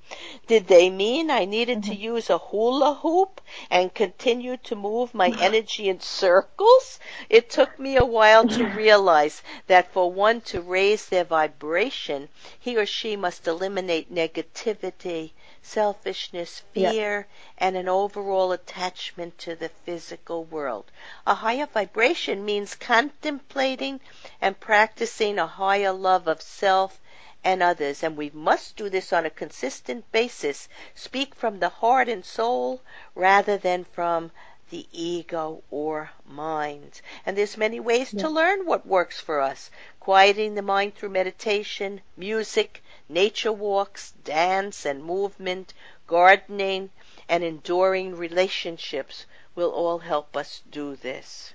Did 0.46 0.66
they 0.66 0.90
mean 0.90 1.30
I 1.30 1.44
needed 1.44 1.78
mm-hmm. 1.78 1.90
to 1.90 1.96
use 1.96 2.30
a 2.30 2.38
hula 2.38 2.94
hoop 2.94 3.40
and 3.70 3.94
continue 3.94 4.56
to 4.58 4.76
move 4.76 5.14
my 5.14 5.32
energy 5.40 5.88
in 5.88 6.00
circles? 6.00 7.00
It 7.30 7.50
took 7.50 7.78
me 7.78 7.96
a 7.96 8.04
while 8.04 8.46
to 8.46 8.64
realize 8.76 9.42
that 9.66 9.92
for 9.92 10.12
one 10.12 10.40
to 10.42 10.60
raise 10.60 11.06
their 11.06 11.24
vibration, 11.24 12.28
he 12.58 12.76
or 12.76 12.86
she 12.86 13.16
must 13.16 13.46
eliminate 13.46 14.14
negativity, 14.14 15.32
selfishness, 15.62 16.62
fear, 16.72 17.26
and 17.58 17.76
an 17.76 17.88
overall 17.88 18.52
attachment 18.52 19.36
to 19.38 19.54
the 19.56 19.68
physical 19.68 20.44
world. 20.44 20.84
A 21.26 21.34
higher 21.34 21.66
vibration 21.66 22.44
means 22.44 22.74
contemplating 22.98 24.00
and 24.40 24.58
practicing 24.58 25.38
a 25.38 25.46
higher 25.46 25.92
love 25.92 26.26
of 26.26 26.42
self 26.42 27.00
and 27.44 27.62
others, 27.62 28.02
and 28.02 28.16
we 28.16 28.28
must 28.30 28.76
do 28.76 28.88
this 28.88 29.12
on 29.12 29.24
a 29.24 29.30
consistent 29.30 30.10
basis. 30.10 30.68
Speak 30.96 31.32
from 31.36 31.60
the 31.60 31.68
heart 31.68 32.08
and 32.08 32.24
soul 32.24 32.82
rather 33.14 33.56
than 33.56 33.84
from 33.84 34.32
the 34.70 34.84
ego 34.90 35.62
or 35.70 36.10
mind. 36.26 37.00
And 37.24 37.38
there's 37.38 37.56
many 37.56 37.78
ways 37.78 38.12
yeah. 38.12 38.22
to 38.22 38.28
learn 38.28 38.66
what 38.66 38.84
works 38.84 39.20
for 39.20 39.40
us. 39.40 39.70
Quieting 40.00 40.56
the 40.56 40.62
mind 40.62 40.96
through 40.96 41.10
meditation, 41.10 42.00
music, 42.16 42.82
nature 43.08 43.52
walks, 43.52 44.10
dance 44.24 44.84
and 44.84 45.04
movement, 45.04 45.72
gardening, 46.08 46.90
and 47.28 47.44
enduring 47.44 48.16
relationships 48.16 49.24
will 49.54 49.70
all 49.70 50.00
help 50.00 50.36
us 50.36 50.62
do 50.68 50.96
this. 50.96 51.54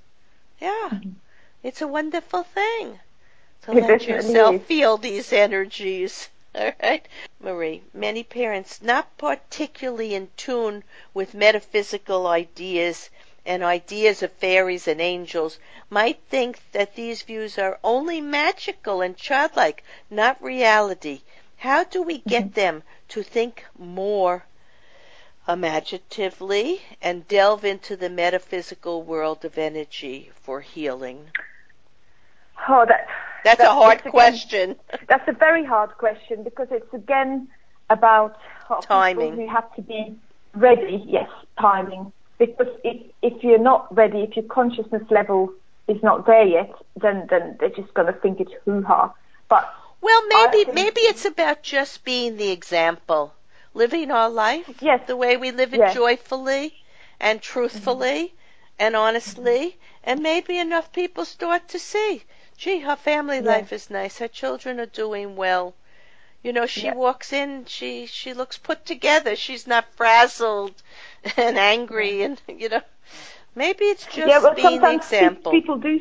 Yeah, 0.61 0.89
mm-hmm. 0.93 1.09
It's 1.63 1.81
a 1.81 1.87
wonderful 1.87 2.43
thing 2.43 2.99
to 3.61 3.71
let 3.71 4.05
yourself 4.05 4.61
feel 4.63 4.97
these 4.97 5.31
energies. 5.31 6.29
All 6.55 6.73
right, 6.83 7.07
Marie. 7.39 7.81
Many 7.93 8.23
parents 8.23 8.81
not 8.81 9.17
particularly 9.17 10.13
in 10.13 10.29
tune 10.35 10.83
with 11.13 11.33
metaphysical 11.33 12.27
ideas 12.27 13.09
and 13.45 13.63
ideas 13.63 14.21
of 14.21 14.31
fairies 14.33 14.87
and 14.87 14.99
angels 14.99 15.57
might 15.89 16.19
think 16.29 16.59
that 16.73 16.95
these 16.95 17.21
views 17.21 17.57
are 17.57 17.79
only 17.83 18.19
magical 18.19 19.01
and 19.01 19.15
childlike, 19.15 19.83
not 20.09 20.43
reality. 20.43 21.21
How 21.57 21.85
do 21.85 22.01
we 22.01 22.17
get 22.19 22.43
mm-hmm. 22.43 22.53
them 22.53 22.83
to 23.09 23.23
think 23.23 23.63
more 23.77 24.45
imaginatively 25.47 26.81
and 27.01 27.27
delve 27.27 27.63
into 27.63 27.95
the 27.95 28.09
metaphysical 28.09 29.01
world 29.01 29.45
of 29.45 29.57
energy 29.57 30.29
for 30.41 30.59
healing? 30.59 31.31
Oh, 32.67 32.85
that, 32.87 33.07
that's, 33.43 33.57
that's 33.57 33.69
a 33.69 33.73
hard 33.73 33.99
that's 33.99 34.09
question. 34.09 34.71
Again, 34.71 35.05
that's 35.07 35.27
a 35.27 35.33
very 35.33 35.65
hard 35.65 35.91
question 35.97 36.43
because 36.43 36.67
it's 36.71 36.93
again 36.93 37.47
about 37.89 38.37
timing. 38.83 39.37
We 39.37 39.47
have 39.47 39.73
to 39.75 39.81
be 39.81 40.15
ready. 40.53 41.03
Yes, 41.07 41.29
timing. 41.59 42.11
Because 42.37 42.67
if 42.83 43.01
if 43.21 43.43
you're 43.43 43.59
not 43.59 43.95
ready, 43.95 44.19
if 44.19 44.35
your 44.35 44.45
consciousness 44.45 45.03
level 45.09 45.53
is 45.87 46.01
not 46.01 46.25
there 46.25 46.45
yet, 46.45 46.71
then 47.01 47.27
then 47.29 47.57
they're 47.59 47.69
just 47.69 47.93
going 47.93 48.07
to 48.07 48.19
think 48.19 48.39
it's 48.39 48.53
hoo 48.65 48.83
ha. 48.83 49.13
But 49.49 49.71
well, 50.01 50.27
maybe 50.27 50.71
maybe 50.71 51.01
it's 51.01 51.25
about 51.25 51.63
just 51.63 52.03
being 52.03 52.37
the 52.37 52.51
example, 52.51 53.33
living 53.73 54.11
our 54.11 54.29
life 54.29 54.69
yes. 54.81 55.01
the 55.07 55.15
way 55.15 55.37
we 55.37 55.51
live 55.51 55.73
it 55.73 55.79
yes. 55.79 55.93
joyfully 55.93 56.73
and 57.19 57.41
truthfully 57.41 58.25
mm-hmm. 58.25 58.35
and 58.79 58.95
honestly, 58.95 59.59
mm-hmm. 59.59 59.79
and 60.03 60.21
maybe 60.21 60.57
enough 60.57 60.91
people 60.91 61.25
start 61.25 61.69
to 61.69 61.79
see, 61.79 62.23
gee, 62.57 62.79
her 62.79 62.95
family 62.95 63.37
yes. 63.37 63.45
life 63.45 63.73
is 63.73 63.89
nice, 63.89 64.19
her 64.19 64.27
children 64.27 64.79
are 64.79 64.85
doing 64.85 65.35
well. 65.35 65.73
You 66.43 66.51
know, 66.51 66.65
she 66.65 66.83
yes. 66.83 66.95
walks 66.95 67.31
in, 67.31 67.65
she 67.65 68.05
she 68.05 68.33
looks 68.33 68.57
put 68.57 68.85
together. 68.85 69.35
She's 69.35 69.65
not 69.65 69.85
frazzled 69.95 70.73
and 71.37 71.57
angry, 71.57 72.23
and 72.23 72.41
you 72.47 72.69
know, 72.69 72.81
maybe 73.55 73.85
it's 73.85 74.05
just 74.05 74.27
yeah, 74.27 74.39
well, 74.39 74.53
being 74.53 74.81
the 74.81 74.93
example. 74.93 75.51
People 75.51 75.77
do 75.77 75.99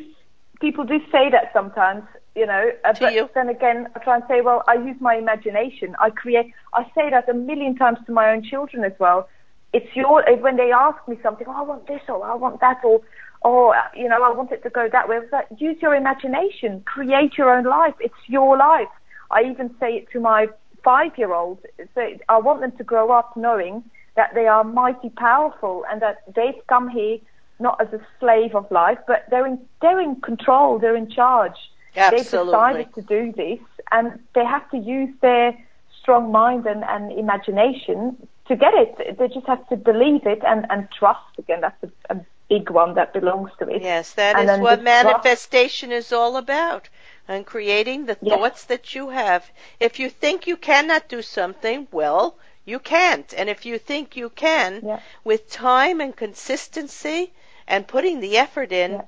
people 0.59 0.83
do 0.83 0.99
say 1.11 1.29
that 1.29 1.51
sometimes, 1.53 2.03
you 2.35 2.45
know. 2.45 2.71
Uh, 2.83 2.93
but 2.99 3.13
you? 3.13 3.29
then 3.33 3.49
again, 3.49 3.87
I 3.95 3.99
try 3.99 4.15
and 4.15 4.23
say, 4.27 4.41
well, 4.41 4.63
I 4.67 4.75
use 4.75 4.97
my 4.99 5.15
imagination. 5.15 5.95
I 5.99 6.09
create. 6.09 6.53
I 6.73 6.83
say 6.95 7.09
that 7.09 7.29
a 7.29 7.33
million 7.33 7.75
times 7.75 7.99
to 8.05 8.11
my 8.11 8.31
own 8.31 8.43
children 8.43 8.83
as 8.83 8.93
well. 8.99 9.29
It's 9.71 9.95
your 9.95 10.23
when 10.39 10.57
they 10.57 10.71
ask 10.71 10.97
me 11.07 11.17
something. 11.23 11.47
Oh, 11.47 11.53
I 11.53 11.61
want 11.61 11.87
this, 11.87 12.01
or 12.09 12.23
I 12.25 12.35
want 12.35 12.59
that, 12.59 12.83
or 12.83 13.01
or 13.43 13.75
you 13.95 14.07
know, 14.07 14.23
I 14.23 14.31
want 14.31 14.51
it 14.51 14.63
to 14.63 14.69
go 14.69 14.87
that 14.91 15.07
way. 15.09 15.19
Like, 15.31 15.47
use 15.57 15.77
your 15.81 15.95
imagination. 15.95 16.81
Create 16.85 17.37
your 17.37 17.55
own 17.55 17.65
life. 17.65 17.95
It's 17.99 18.13
your 18.27 18.57
life. 18.57 18.87
I 19.31 19.43
even 19.43 19.73
say 19.79 19.93
it 19.95 20.11
to 20.11 20.19
my 20.19 20.47
five-year-olds. 20.83 21.61
So 21.95 22.01
I 22.29 22.37
want 22.39 22.61
them 22.61 22.73
to 22.73 22.83
grow 22.83 23.11
up 23.11 23.35
knowing 23.37 23.83
that 24.15 24.31
they 24.35 24.47
are 24.47 24.63
mighty 24.63 25.09
powerful 25.09 25.85
and 25.89 26.01
that 26.01 26.23
they've 26.35 26.61
come 26.67 26.89
here 26.89 27.17
not 27.59 27.79
as 27.79 27.93
a 27.93 28.05
slave 28.19 28.55
of 28.55 28.69
life, 28.71 28.97
but 29.07 29.25
they're 29.29 29.45
in 29.45 29.59
they're 29.81 30.01
in 30.01 30.19
control. 30.21 30.79
They're 30.79 30.95
in 30.95 31.09
charge. 31.09 31.57
Absolutely. 31.95 32.51
They've 32.51 32.87
decided 32.87 32.93
to 32.95 33.01
do 33.01 33.31
this, 33.31 33.59
and 33.91 34.19
they 34.35 34.45
have 34.45 34.69
to 34.71 34.77
use 34.77 35.13
their 35.21 35.57
strong 36.01 36.31
mind 36.31 36.65
and, 36.65 36.83
and 36.83 37.11
imagination 37.11 38.27
to 38.47 38.55
get 38.55 38.73
it. 38.73 39.17
They 39.17 39.27
just 39.27 39.47
have 39.47 39.65
to 39.69 39.77
believe 39.77 40.25
it 40.25 40.41
and, 40.45 40.65
and 40.69 40.87
trust. 40.97 41.21
Again, 41.37 41.61
that's 41.61 41.81
a, 41.83 42.15
a 42.15 42.25
big 42.49 42.69
one 42.69 42.93
that 42.95 43.13
belongs 43.13 43.51
to 43.59 43.67
it. 43.69 43.81
Yes, 43.81 44.13
that 44.13 44.37
and 44.37 44.49
is 44.49 44.59
what 44.59 44.81
manifestation 44.81 45.91
is 45.91 46.11
all 46.11 46.37
about. 46.37 46.89
And 47.27 47.45
creating 47.45 48.05
the 48.05 48.17
yes. 48.21 48.37
thoughts 48.37 48.65
that 48.65 48.93
you 48.95 49.09
have. 49.09 49.49
If 49.79 49.99
you 49.99 50.09
think 50.09 50.45
you 50.45 50.57
cannot 50.57 51.07
do 51.07 51.21
something, 51.21 51.87
well, 51.91 52.35
you 52.65 52.79
can't. 52.79 53.33
And 53.35 53.49
if 53.49 53.65
you 53.65 53.77
think 53.77 54.17
you 54.17 54.29
can, 54.29 54.81
yeah. 54.83 54.99
with 55.23 55.49
time 55.49 56.01
and 56.01 56.15
consistency 56.15 57.31
and 57.65 57.87
putting 57.87 58.19
the 58.19 58.37
effort 58.37 58.71
in, 58.73 58.91
yeah. 58.91 59.05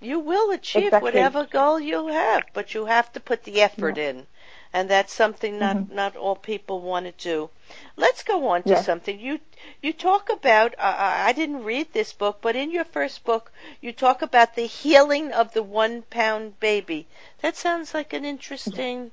you 0.00 0.18
will 0.18 0.50
achieve 0.50 0.84
exactly. 0.84 1.06
whatever 1.06 1.44
goal 1.44 1.78
you 1.78 2.08
have. 2.08 2.44
But 2.54 2.74
you 2.74 2.86
have 2.86 3.12
to 3.12 3.20
put 3.20 3.44
the 3.44 3.60
effort 3.60 3.98
yeah. 3.98 4.10
in 4.10 4.26
and 4.72 4.88
that's 4.88 5.12
something 5.12 5.58
not 5.58 5.76
mm-hmm. 5.76 5.94
not 5.94 6.16
all 6.16 6.36
people 6.36 6.80
want 6.80 7.06
to 7.06 7.12
do. 7.12 7.50
Let's 7.96 8.22
go 8.22 8.48
on 8.48 8.62
to 8.64 8.82
something 8.82 9.18
you 9.18 9.40
you 9.82 9.92
talk 9.92 10.30
about. 10.30 10.74
Uh, 10.78 10.94
I 10.98 11.32
didn't 11.32 11.64
read 11.64 11.92
this 11.92 12.12
book, 12.12 12.38
but 12.40 12.56
in 12.56 12.70
your 12.70 12.84
first 12.84 13.24
book, 13.24 13.50
you 13.80 13.92
talk 13.92 14.22
about 14.22 14.54
the 14.54 14.66
healing 14.66 15.32
of 15.32 15.52
the 15.52 15.62
one 15.62 16.02
pound 16.02 16.60
baby. 16.60 17.06
That 17.40 17.56
sounds 17.56 17.94
like 17.94 18.12
an 18.12 18.24
interesting 18.24 19.10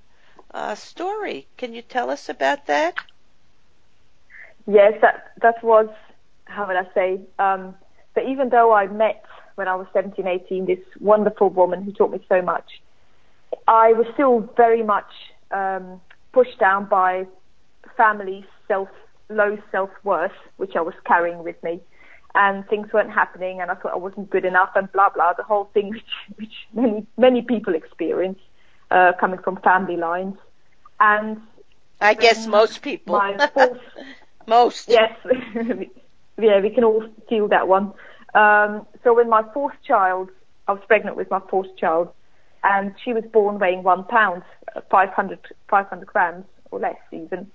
uh, 0.51 0.75
story. 0.75 1.47
Can 1.57 1.73
you 1.73 1.81
tell 1.81 2.09
us 2.09 2.29
about 2.29 2.67
that? 2.67 2.95
Yes, 4.67 4.93
that 5.01 5.31
that 5.41 5.63
was 5.63 5.89
how 6.45 6.67
would 6.67 6.75
I 6.75 6.87
say? 6.93 7.19
Um, 7.39 7.75
but 8.13 8.25
even 8.25 8.49
though 8.49 8.73
I 8.73 8.87
met 8.87 9.23
when 9.55 9.67
I 9.67 9.75
was 9.75 9.87
17, 9.93 10.27
18, 10.27 10.65
this 10.65 10.79
wonderful 10.99 11.49
woman 11.49 11.83
who 11.83 11.91
taught 11.91 12.11
me 12.11 12.19
so 12.27 12.41
much, 12.41 12.81
I 13.67 13.93
was 13.93 14.05
still 14.13 14.49
very 14.57 14.83
much 14.83 15.09
um, 15.55 16.01
pushed 16.33 16.59
down 16.59 16.85
by 16.85 17.25
family 17.97 18.45
self 18.67 18.89
low 19.29 19.57
self 19.71 19.89
worth, 20.03 20.37
which 20.57 20.75
I 20.75 20.81
was 20.81 20.93
carrying 21.05 21.43
with 21.43 21.61
me, 21.63 21.79
and 22.35 22.67
things 22.67 22.91
weren't 22.93 23.11
happening, 23.11 23.61
and 23.61 23.71
I 23.71 23.75
thought 23.75 23.93
I 23.93 23.97
wasn't 23.97 24.29
good 24.29 24.45
enough, 24.45 24.71
and 24.75 24.91
blah 24.91 25.09
blah. 25.09 25.33
The 25.33 25.43
whole 25.43 25.69
thing, 25.73 25.89
which 25.93 26.13
which 26.37 26.53
many 26.73 27.05
many 27.17 27.41
people 27.41 27.73
experience, 27.73 28.39
uh, 28.91 29.13
coming 29.19 29.39
from 29.39 29.57
family 29.57 29.97
lines, 29.97 30.37
and 30.99 31.41
I 32.01 32.13
guess 32.13 32.45
most 32.47 32.81
people. 32.81 33.19
Fourth, 33.53 33.79
most. 34.47 34.89
Yes, 34.89 35.11
yeah, 36.37 36.59
we 36.61 36.69
can 36.69 36.83
all 36.83 37.03
feel 37.29 37.47
that 37.47 37.67
one. 37.67 37.93
Um, 38.33 38.85
so 39.03 39.13
when 39.13 39.29
my 39.29 39.43
fourth 39.53 39.75
child, 39.87 40.29
I 40.67 40.73
was 40.73 40.81
pregnant 40.87 41.15
with 41.15 41.31
my 41.31 41.39
fourth 41.49 41.75
child, 41.77 42.09
and 42.63 42.93
she 43.03 43.13
was 43.13 43.23
born 43.31 43.59
weighing 43.59 43.83
one 43.83 44.03
pound, 44.03 44.43
500, 44.81 45.39
500 45.69 46.05
grams 46.07 46.45
or 46.71 46.79
less 46.79 46.97
even. 47.11 47.51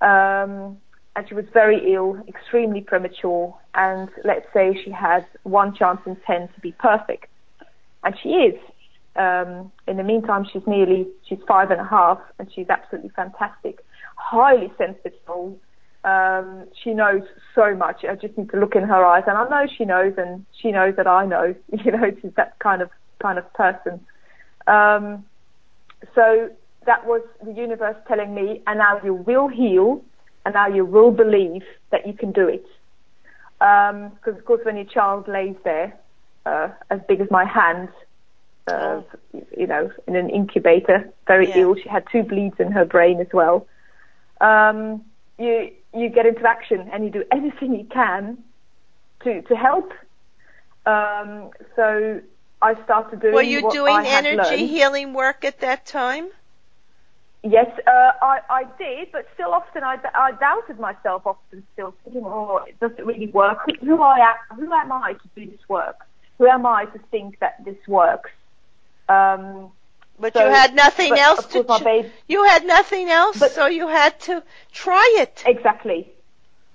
Um, 0.00 0.78
and 1.16 1.28
she 1.28 1.34
was 1.34 1.44
very 1.52 1.94
ill, 1.94 2.22
extremely 2.26 2.80
premature, 2.80 3.56
and 3.74 4.08
let's 4.24 4.46
say 4.52 4.76
she 4.84 4.90
had 4.90 5.24
one 5.44 5.74
chance 5.74 6.00
in 6.06 6.16
ten 6.26 6.48
to 6.48 6.60
be 6.60 6.72
perfect, 6.72 7.26
and 8.02 8.14
she 8.20 8.30
is. 8.30 8.60
Um, 9.16 9.70
in 9.86 9.96
the 9.96 10.02
meantime, 10.02 10.44
she's 10.52 10.66
nearly 10.66 11.06
she's 11.28 11.38
five 11.46 11.70
and 11.70 11.80
a 11.80 11.84
half, 11.84 12.18
and 12.38 12.50
she's 12.52 12.68
absolutely 12.68 13.10
fantastic, 13.10 13.84
highly 14.16 14.72
sensitive. 14.76 15.12
Um, 16.02 16.66
she 16.82 16.92
knows 16.92 17.22
so 17.54 17.74
much. 17.76 18.04
I 18.04 18.16
just 18.16 18.36
need 18.36 18.50
to 18.50 18.58
look 18.58 18.74
in 18.74 18.82
her 18.82 19.04
eyes, 19.04 19.22
and 19.26 19.38
I 19.38 19.48
know 19.48 19.70
she 19.78 19.84
knows, 19.84 20.14
and 20.18 20.44
she 20.60 20.72
knows 20.72 20.96
that 20.96 21.06
I 21.06 21.26
know. 21.26 21.54
You 21.84 21.92
know, 21.92 22.10
she's 22.20 22.34
that 22.36 22.58
kind 22.58 22.82
of 22.82 22.90
kind 23.20 23.38
of 23.38 23.50
person. 23.54 24.04
Um, 24.66 25.24
so 26.14 26.50
that 26.86 27.06
was 27.06 27.22
the 27.42 27.52
universe 27.52 27.96
telling 28.08 28.34
me, 28.34 28.62
and 28.66 28.78
now 28.78 29.00
you 29.02 29.14
will 29.14 29.48
heal, 29.48 30.02
and 30.44 30.54
now 30.54 30.68
you 30.68 30.84
will 30.84 31.10
believe 31.10 31.62
that 31.90 32.06
you 32.06 32.12
can 32.12 32.32
do 32.32 32.48
it. 32.48 32.66
Because 33.58 34.34
um, 34.34 34.36
of 34.36 34.44
course, 34.44 34.60
when 34.64 34.76
your 34.76 34.84
child 34.86 35.28
lays 35.28 35.56
there, 35.64 35.98
uh, 36.46 36.68
as 36.90 37.00
big 37.08 37.20
as 37.20 37.30
my 37.30 37.44
hand, 37.44 37.88
uh, 38.66 39.02
you 39.56 39.66
know, 39.66 39.90
in 40.06 40.16
an 40.16 40.30
incubator, 40.30 41.10
very 41.26 41.48
Yeah. 41.48 41.60
ill. 41.60 41.74
She 41.76 41.88
had 41.88 42.04
two 42.10 42.22
bleeds 42.22 42.58
in 42.58 42.72
her 42.72 42.84
brain 42.84 43.20
as 43.20 43.32
well. 43.32 43.66
Um, 44.40 45.04
you 45.38 45.70
you 45.92 46.08
get 46.08 46.26
into 46.26 46.46
action 46.48 46.88
and 46.92 47.04
you 47.04 47.10
do 47.10 47.24
everything 47.30 47.74
you 47.74 47.84
can 47.84 48.42
to 49.22 49.42
to 49.42 49.56
help. 49.56 49.92
Um, 50.86 51.50
so 51.76 52.20
I 52.60 52.82
started 52.84 53.20
doing. 53.20 53.34
Were 53.34 53.42
you 53.42 53.70
doing 53.70 54.06
energy 54.06 54.36
learned. 54.36 54.70
healing 54.70 55.12
work 55.14 55.44
at 55.44 55.60
that 55.60 55.86
time? 55.86 56.30
Yes, 57.46 57.66
uh, 57.86 58.12
I, 58.22 58.40
I 58.48 58.64
did, 58.78 59.12
but 59.12 59.26
still 59.34 59.52
often 59.52 59.84
I, 59.84 59.98
I 60.14 60.32
doubted 60.32 60.80
myself 60.80 61.26
often 61.26 61.62
still 61.74 61.94
thinking, 62.02 62.22
oh, 62.24 62.64
does 62.80 62.92
it 62.96 63.04
really 63.04 63.26
work? 63.26 63.58
Who, 63.80 63.86
who, 63.96 64.02
I 64.02 64.18
am, 64.50 64.56
who 64.58 64.72
am 64.72 64.90
I 64.90 65.12
to 65.12 65.28
do 65.36 65.50
this 65.50 65.60
work? 65.68 65.96
Who 66.38 66.46
am 66.48 66.64
I 66.64 66.86
to 66.86 66.98
think 67.10 67.38
that 67.40 67.62
this 67.64 67.76
works? 67.86 68.30
Um, 69.10 69.70
But 70.18 70.32
So- 70.32 70.46
you 70.46 70.54
had 70.54 70.74
nothing 70.74 71.10
but 71.10 71.18
else 71.18 71.46
to. 71.46 71.64
ch- 71.64 71.84
babe- 71.84 72.10
you 72.28 72.44
had 72.44 72.64
nothing 72.64 73.10
else, 73.10 73.38
But- 73.38 73.50
so 73.50 73.66
you 73.66 73.88
had 73.88 74.18
to 74.20 74.42
try 74.72 75.06
it. 75.18 75.42
exactly. 75.46 76.10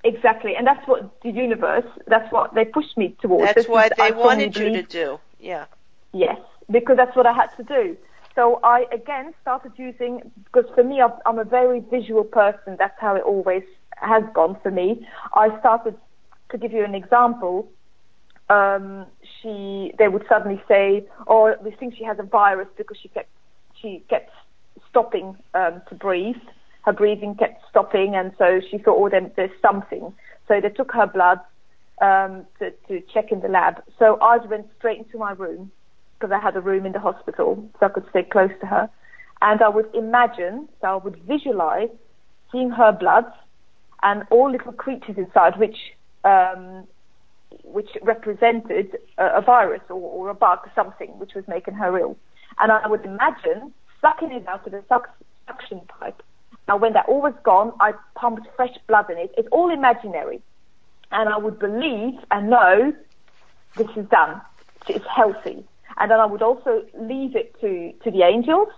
Exactly. 0.03 0.55
And 0.55 0.67
that's 0.67 0.87
what 0.87 1.19
the 1.21 1.31
universe, 1.31 1.85
that's 2.05 2.31
what 2.31 2.53
they 2.53 2.65
pushed 2.65 2.95
me 2.95 3.15
towards. 3.21 3.43
That's 3.45 3.55
This 3.55 3.67
what 3.67 3.85
I 3.85 3.89
they 3.89 3.95
strongly 4.15 4.23
wanted 4.23 4.55
you 4.57 4.69
to 4.73 4.83
do. 4.83 5.19
Yeah. 5.39 5.65
Yes, 6.13 6.37
because 6.69 6.95
that's 6.95 7.15
what 7.15 7.25
I 7.25 7.33
had 7.33 7.47
to 7.57 7.63
do. 7.63 7.97
So 8.39 8.61
I 8.63 8.85
again 8.93 9.33
started 9.41 9.73
using 9.75 10.31
because 10.45 10.63
for 10.73 10.81
me 10.81 11.01
I'm, 11.25 11.39
a 11.39 11.43
very 11.43 11.81
visual 11.81 12.23
person. 12.23 12.77
That's 12.79 12.97
how 12.97 13.17
it 13.17 13.23
always 13.23 13.63
has 13.97 14.23
gone 14.33 14.57
for 14.63 14.71
me. 14.71 15.05
I 15.33 15.49
started 15.59 15.95
to 16.51 16.57
give 16.57 16.71
you 16.71 16.85
an 16.85 16.95
example. 16.95 17.67
Um, 18.49 19.07
she 19.41 19.91
they 19.99 20.07
would 20.07 20.23
suddenly 20.29 20.63
say, 20.69 21.05
"Oh, 21.27 21.53
we 21.61 21.71
think 21.71 21.97
she 21.97 22.05
has 22.05 22.17
a 22.17 22.23
virus 22.23 22.69
because 22.77 22.95
she 23.01 23.09
kept 23.09 23.27
she 23.81 24.05
kept 24.09 24.31
stopping 24.89 25.35
um, 25.53 25.81
to 25.89 25.95
breathe. 25.95 26.41
Her 26.83 26.93
breathing 26.93 27.35
kept 27.35 27.61
stopping, 27.69 28.15
and 28.15 28.31
so 28.37 28.61
she 28.71 28.77
thought, 28.77 28.95
"Oh, 28.97 29.09
then 29.09 29.33
there's 29.35 29.59
something." 29.61 30.13
So 30.47 30.61
they 30.61 30.69
took 30.69 30.93
her 30.93 31.07
blood 31.07 31.41
um, 31.99 32.45
to, 32.59 32.71
to 32.87 33.01
check 33.13 33.33
in 33.33 33.41
the 33.41 33.49
lab. 33.49 33.83
So 33.99 34.17
I 34.21 34.37
went 34.37 34.67
straight 34.77 34.99
into 34.99 35.17
my 35.17 35.33
room 35.33 35.73
because 36.19 36.33
I 36.33 36.39
had 36.39 36.55
a 36.55 36.61
room 36.61 36.85
in 36.85 36.91
the 36.91 36.99
hospital, 36.99 37.69
so 37.79 37.85
I 37.85 37.89
could 37.89 38.09
stay 38.09 38.23
close 38.23 38.51
to 38.59 38.65
her. 38.65 38.89
And 39.41 39.61
I 39.61 39.69
would 39.69 39.93
imagine, 39.95 40.67
so 40.81 40.87
I 40.87 40.95
would 40.95 41.15
visualize 41.23 41.89
seeing 42.51 42.71
her 42.71 42.91
blood 42.91 43.25
and 44.03 44.23
all 44.29 44.51
little 44.51 44.73
creatures 44.73 45.17
inside, 45.17 45.57
which 45.57 45.77
um, 46.25 46.85
which 47.63 47.89
represented 48.01 48.97
a, 49.17 49.37
a 49.37 49.41
virus 49.41 49.81
or, 49.89 49.95
or 49.95 50.29
a 50.29 50.33
bug, 50.33 50.59
or 50.65 50.71
something 50.75 51.07
which 51.19 51.33
was 51.33 51.47
making 51.47 51.75
her 51.75 51.97
ill. 51.97 52.17
And 52.59 52.71
I 52.71 52.87
would 52.87 53.05
imagine 53.05 53.73
sucking 54.01 54.31
it 54.31 54.47
out 54.47 54.67
a 54.67 54.83
suck, 54.89 55.09
suction 55.47 55.81
pipe. 55.87 56.21
Now, 56.67 56.77
when 56.77 56.93
that 56.93 57.05
all 57.07 57.21
was 57.21 57.33
gone, 57.43 57.71
I 57.79 57.93
pumped 58.15 58.47
fresh 58.55 58.75
blood 58.87 59.09
in 59.09 59.17
it. 59.17 59.33
It's 59.37 59.47
all 59.51 59.71
imaginary. 59.71 60.41
And 61.11 61.29
I 61.29 61.37
would 61.37 61.57
believe 61.57 62.19
and 62.29 62.49
know 62.49 62.93
this 63.75 63.87
is 63.95 64.05
done. 64.07 64.41
It's 64.87 65.05
healthy. 65.07 65.63
And 65.99 66.09
then 66.09 66.19
I 66.19 66.25
would 66.25 66.41
also 66.41 66.83
leave 66.99 67.35
it 67.35 67.55
to, 67.61 67.91
to 68.03 68.11
the 68.11 68.23
angels 68.23 68.69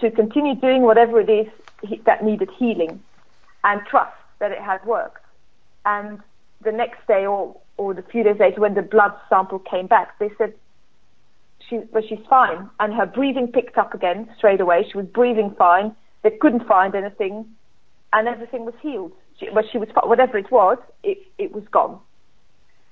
to 0.00 0.10
continue 0.10 0.54
doing 0.54 0.82
whatever 0.82 1.20
it 1.20 1.28
is 1.28 1.46
that 2.06 2.24
needed 2.24 2.48
healing 2.58 3.00
and 3.64 3.80
trust 3.90 4.14
that 4.38 4.52
it 4.52 4.60
had 4.60 4.84
worked. 4.86 5.24
And 5.84 6.20
the 6.62 6.72
next 6.72 7.06
day 7.08 7.26
or, 7.26 7.56
or 7.76 7.94
the 7.94 8.02
few 8.02 8.22
days 8.22 8.36
later 8.38 8.60
when 8.60 8.74
the 8.74 8.82
blood 8.82 9.12
sample 9.28 9.58
came 9.58 9.86
back, 9.86 10.18
they 10.18 10.30
said, 10.38 10.54
she, 11.68 11.80
well, 11.92 12.02
she's 12.08 12.24
fine. 12.28 12.70
And 12.78 12.94
her 12.94 13.06
breathing 13.06 13.48
picked 13.48 13.76
up 13.76 13.94
again 13.94 14.28
straight 14.38 14.60
away. 14.60 14.86
She 14.90 14.96
was 14.96 15.06
breathing 15.06 15.54
fine. 15.58 15.94
They 16.22 16.30
couldn't 16.40 16.66
find 16.66 16.94
anything 16.94 17.46
and 18.12 18.28
everything 18.28 18.64
was 18.64 18.74
healed. 18.80 19.12
She, 19.38 19.48
but 19.52 19.64
she 19.70 19.78
was, 19.78 19.88
whatever 20.04 20.38
it 20.38 20.50
was, 20.50 20.78
it, 21.02 21.18
it 21.38 21.52
was 21.52 21.64
gone. 21.70 21.98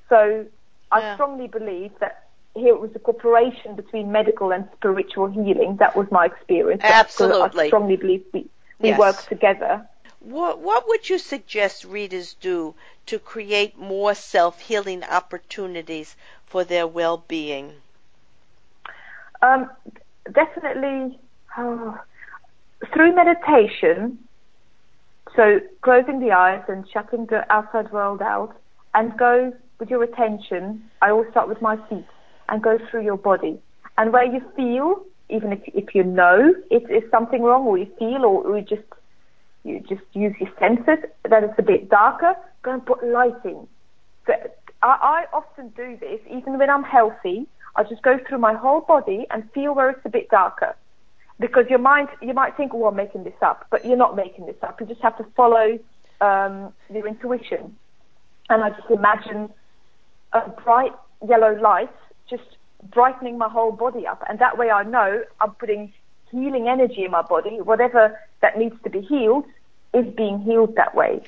So 0.08 0.46
I 0.90 1.00
Yeah. 1.00 1.14
strongly 1.14 1.46
believe 1.48 1.92
that 2.00 2.27
here 2.58 2.74
it 2.74 2.80
was 2.80 2.90
a 2.94 2.98
cooperation 2.98 3.74
between 3.74 4.12
medical 4.12 4.52
and 4.52 4.68
spiritual 4.76 5.28
healing. 5.28 5.76
That 5.78 5.96
was 5.96 6.06
my 6.10 6.26
experience. 6.26 6.82
Absolutely. 6.84 7.64
I 7.64 7.66
strongly 7.68 7.96
believe 7.96 8.24
we, 8.32 8.46
we 8.80 8.90
Yes. 8.90 8.98
work 8.98 9.28
together. 9.28 9.86
What, 10.20 10.58
what 10.60 10.88
would 10.88 11.08
you 11.08 11.18
suggest 11.18 11.84
readers 11.84 12.34
do 12.34 12.74
to 13.06 13.18
create 13.18 13.78
more 13.78 14.14
self 14.14 14.60
healing 14.60 15.04
opportunities 15.04 16.16
for 16.46 16.64
their 16.64 16.86
well 16.86 17.24
being? 17.28 17.72
Um, 19.40 19.70
definitely 20.32 21.18
oh, 21.56 21.98
through 22.92 23.14
meditation. 23.14 24.18
So 25.36 25.60
closing 25.82 26.20
the 26.20 26.32
eyes 26.32 26.64
and 26.68 26.88
shutting 26.90 27.26
the 27.26 27.50
outside 27.52 27.92
world 27.92 28.20
out, 28.22 28.56
and 28.94 29.16
go 29.16 29.52
with 29.78 29.90
your 29.90 30.02
attention. 30.02 30.90
I 31.00 31.10
always 31.10 31.30
start 31.30 31.48
with 31.48 31.62
my 31.62 31.76
feet 31.88 32.06
and 32.48 32.62
go 32.62 32.78
through 32.90 33.04
your 33.04 33.16
body, 33.16 33.58
and 33.96 34.12
where 34.12 34.24
you 34.24 34.40
feel, 34.56 35.04
even 35.28 35.52
if 35.52 35.60
if 35.66 35.94
you 35.94 36.04
know 36.04 36.54
it 36.70 36.90
is 36.90 37.08
something 37.10 37.42
wrong, 37.42 37.66
or 37.66 37.78
you 37.78 37.88
feel, 37.98 38.24
or, 38.24 38.46
or 38.46 38.58
you 38.58 38.64
just 38.64 38.82
you 39.64 39.80
just 39.80 40.02
use 40.12 40.34
your 40.40 40.50
senses 40.58 40.98
that 41.28 41.44
it's 41.44 41.58
a 41.58 41.62
bit 41.62 41.88
darker, 41.88 42.34
go 42.62 42.72
and 42.72 42.84
put 42.84 43.04
lighting. 43.04 43.66
So 44.26 44.32
I, 44.82 45.24
I 45.32 45.36
often 45.36 45.68
do 45.70 45.96
this, 45.98 46.20
even 46.30 46.58
when 46.58 46.70
I'm 46.70 46.84
healthy. 46.84 47.46
I 47.76 47.84
just 47.84 48.02
go 48.02 48.18
through 48.26 48.38
my 48.38 48.54
whole 48.54 48.80
body 48.80 49.26
and 49.30 49.48
feel 49.52 49.74
where 49.74 49.90
it's 49.90 50.00
a 50.04 50.08
bit 50.08 50.28
darker. 50.30 50.74
Because 51.38 51.66
your 51.70 51.78
mind, 51.78 52.08
you 52.20 52.34
might 52.34 52.56
think, 52.56 52.72
oh, 52.74 52.86
I'm 52.86 52.96
making 52.96 53.22
this 53.22 53.40
up, 53.40 53.66
but 53.70 53.84
you're 53.84 53.96
not 53.96 54.16
making 54.16 54.46
this 54.46 54.56
up. 54.62 54.80
You 54.80 54.86
just 54.86 55.00
have 55.00 55.16
to 55.18 55.26
follow 55.36 55.78
um, 56.20 56.72
your 56.92 57.06
intuition. 57.06 57.76
And 58.50 58.64
I 58.64 58.70
just 58.70 58.90
imagine 58.90 59.50
a 60.32 60.48
bright 60.48 60.92
yellow 61.28 61.54
light 61.60 61.94
just 62.28 62.56
brightening 62.82 63.38
my 63.38 63.48
whole 63.48 63.72
body 63.72 64.06
up. 64.06 64.22
And 64.28 64.38
that 64.38 64.58
way 64.58 64.70
I 64.70 64.82
know 64.82 65.24
I'm 65.40 65.52
putting 65.52 65.92
healing 66.30 66.68
energy 66.68 67.04
in 67.04 67.10
my 67.10 67.22
body. 67.22 67.60
Whatever 67.60 68.20
that 68.40 68.58
needs 68.58 68.76
to 68.84 68.90
be 68.90 69.00
healed 69.00 69.44
is 69.94 70.06
being 70.14 70.40
healed 70.40 70.76
that 70.76 70.94
way. 70.94 71.22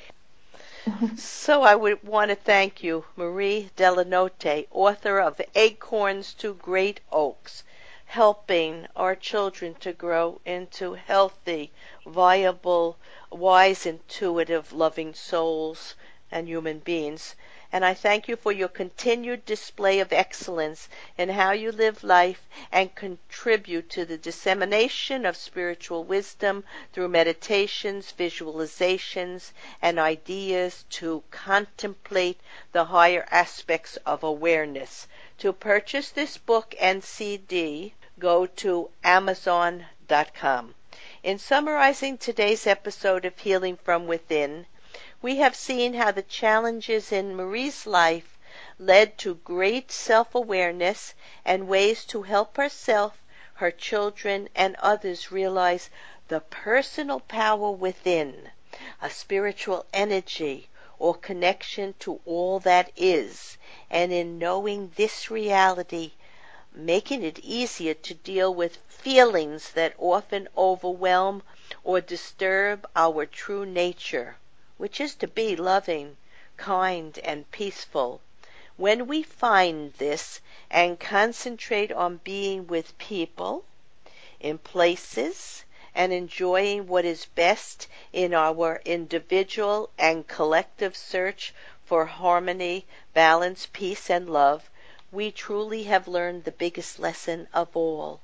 So 1.15 1.61
I 1.61 1.75
would 1.75 2.03
want 2.03 2.29
to 2.29 2.35
thank 2.35 2.81
you, 2.81 3.05
Marie 3.15 3.69
Delanote, 3.77 4.65
author 4.71 5.19
of 5.19 5.39
Acorns 5.53 6.33
to 6.35 6.55
Great 6.55 7.01
Oaks, 7.11 7.63
helping 8.05 8.87
our 8.95 9.15
children 9.15 9.75
to 9.81 9.93
grow 9.93 10.41
into 10.43 10.93
healthy, 10.93 11.71
viable, 12.03 12.97
wise, 13.31 13.85
intuitive, 13.85 14.73
loving 14.73 15.13
souls 15.13 15.93
and 16.31 16.47
human 16.47 16.79
beings. 16.79 17.35
And 17.73 17.85
I 17.85 17.93
thank 17.93 18.27
you 18.27 18.35
for 18.35 18.51
your 18.51 18.67
continued 18.67 19.45
display 19.45 19.99
of 19.99 20.11
excellence 20.11 20.89
in 21.17 21.29
how 21.29 21.51
you 21.51 21.71
live 21.71 22.03
life 22.03 22.49
and 22.69 22.93
contribute 22.93 23.89
to 23.91 24.03
the 24.03 24.17
dissemination 24.17 25.25
of 25.25 25.37
spiritual 25.37 26.03
wisdom 26.03 26.65
through 26.91 27.07
meditations, 27.07 28.13
visualizations, 28.17 29.53
and 29.81 29.99
ideas 29.99 30.83
to 30.89 31.23
contemplate 31.31 32.41
the 32.73 32.83
higher 32.83 33.25
aspects 33.31 33.95
of 34.05 34.21
awareness. 34.21 35.07
To 35.37 35.53
purchase 35.53 36.09
this 36.09 36.37
book 36.37 36.75
and 36.77 37.01
CD, 37.01 37.93
go 38.19 38.47
to 38.47 38.89
Amazon.com. 39.01 40.75
In 41.23 41.39
summarizing 41.39 42.17
today's 42.17 42.67
episode 42.67 43.23
of 43.23 43.39
Healing 43.39 43.77
from 43.77 44.07
Within, 44.07 44.65
we 45.23 45.35
have 45.35 45.55
seen 45.55 45.93
how 45.93 46.09
the 46.09 46.23
challenges 46.23 47.11
in 47.11 47.35
Marie's 47.35 47.85
life 47.85 48.39
led 48.79 49.19
to 49.19 49.35
great 49.35 49.91
self 49.91 50.33
awareness 50.33 51.13
and 51.45 51.67
ways 51.67 52.03
to 52.05 52.23
help 52.23 52.57
herself, 52.57 53.21
her 53.53 53.69
children, 53.69 54.49
and 54.55 54.75
others 54.79 55.31
realize 55.31 55.91
the 56.27 56.39
personal 56.39 57.19
power 57.19 57.69
within, 57.69 58.49
a 58.99 59.11
spiritual 59.11 59.85
energy 59.93 60.67
or 60.97 61.13
connection 61.13 61.93
to 61.99 62.19
all 62.25 62.59
that 62.59 62.89
is, 62.95 63.59
and 63.91 64.11
in 64.11 64.39
knowing 64.39 64.91
this 64.95 65.29
reality, 65.29 66.13
making 66.73 67.21
it 67.21 67.37
easier 67.43 67.93
to 67.93 68.15
deal 68.15 68.51
with 68.51 68.77
feelings 68.87 69.69
that 69.73 69.93
often 69.99 70.47
overwhelm 70.57 71.43
or 71.83 72.01
disturb 72.01 72.87
our 72.95 73.23
true 73.27 73.67
nature 73.67 74.35
which 74.81 74.99
is 74.99 75.13
to 75.13 75.27
be 75.27 75.55
loving, 75.55 76.17
kind, 76.57 77.19
and 77.19 77.51
peaceful. 77.51 78.19
When 78.77 79.05
we 79.05 79.21
find 79.21 79.93
this 79.99 80.41
and 80.71 80.99
concentrate 80.99 81.91
on 81.91 82.17
being 82.23 82.65
with 82.65 82.97
people, 82.97 83.63
in 84.39 84.57
places, 84.57 85.65
and 85.93 86.11
enjoying 86.11 86.87
what 86.87 87.05
is 87.05 87.27
best 87.27 87.87
in 88.11 88.33
our 88.33 88.81
individual 88.83 89.91
and 89.99 90.27
collective 90.27 90.97
search 90.97 91.53
for 91.85 92.07
harmony, 92.07 92.87
balance, 93.13 93.67
peace, 93.71 94.09
and 94.09 94.27
love, 94.27 94.67
we 95.11 95.29
truly 95.31 95.83
have 95.83 96.07
learned 96.07 96.43
the 96.43 96.51
biggest 96.51 96.97
lesson 96.97 97.47
of 97.53 97.67
all. 97.77 98.19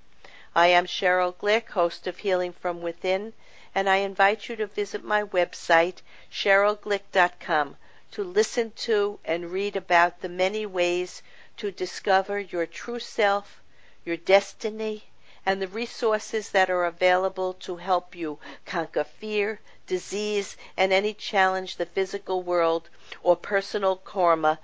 I 0.56 0.70
am 0.70 0.88
Sheryl 0.88 1.36
Glick, 1.36 1.70
host 1.70 2.08
of 2.08 2.18
Healing 2.18 2.54
from 2.54 2.82
Within, 2.82 3.34
and 3.78 3.88
I 3.88 3.98
invite 3.98 4.50
you 4.50 4.56
to 4.56 4.66
visit 4.66 5.04
my 5.04 5.22
website, 5.22 5.98
sherylglick.com, 6.32 7.78
to 8.10 8.24
listen 8.24 8.72
to 8.72 9.20
and 9.24 9.52
read 9.52 9.76
about 9.76 10.22
the 10.22 10.30
many 10.30 10.66
ways 10.66 11.22
to 11.58 11.72
discover 11.72 12.40
your 12.40 12.66
true 12.66 12.98
self, 13.00 13.62
your 14.04 14.18
destiny, 14.18 15.04
and 15.46 15.62
the 15.62 15.68
resources 15.68 16.50
that 16.50 16.72
are 16.72 16.86
available 16.86 17.54
to 17.54 17.76
help 17.76 18.16
you 18.16 18.40
conquer 18.66 19.04
fear, 19.04 19.60
disease, 19.86 20.58
and 20.76 20.92
any 20.92 21.14
challenge 21.14 21.76
the 21.76 21.86
physical 21.86 22.42
world 22.42 22.90
or 23.22 23.36
personal 23.36 23.96
karma 23.96 24.58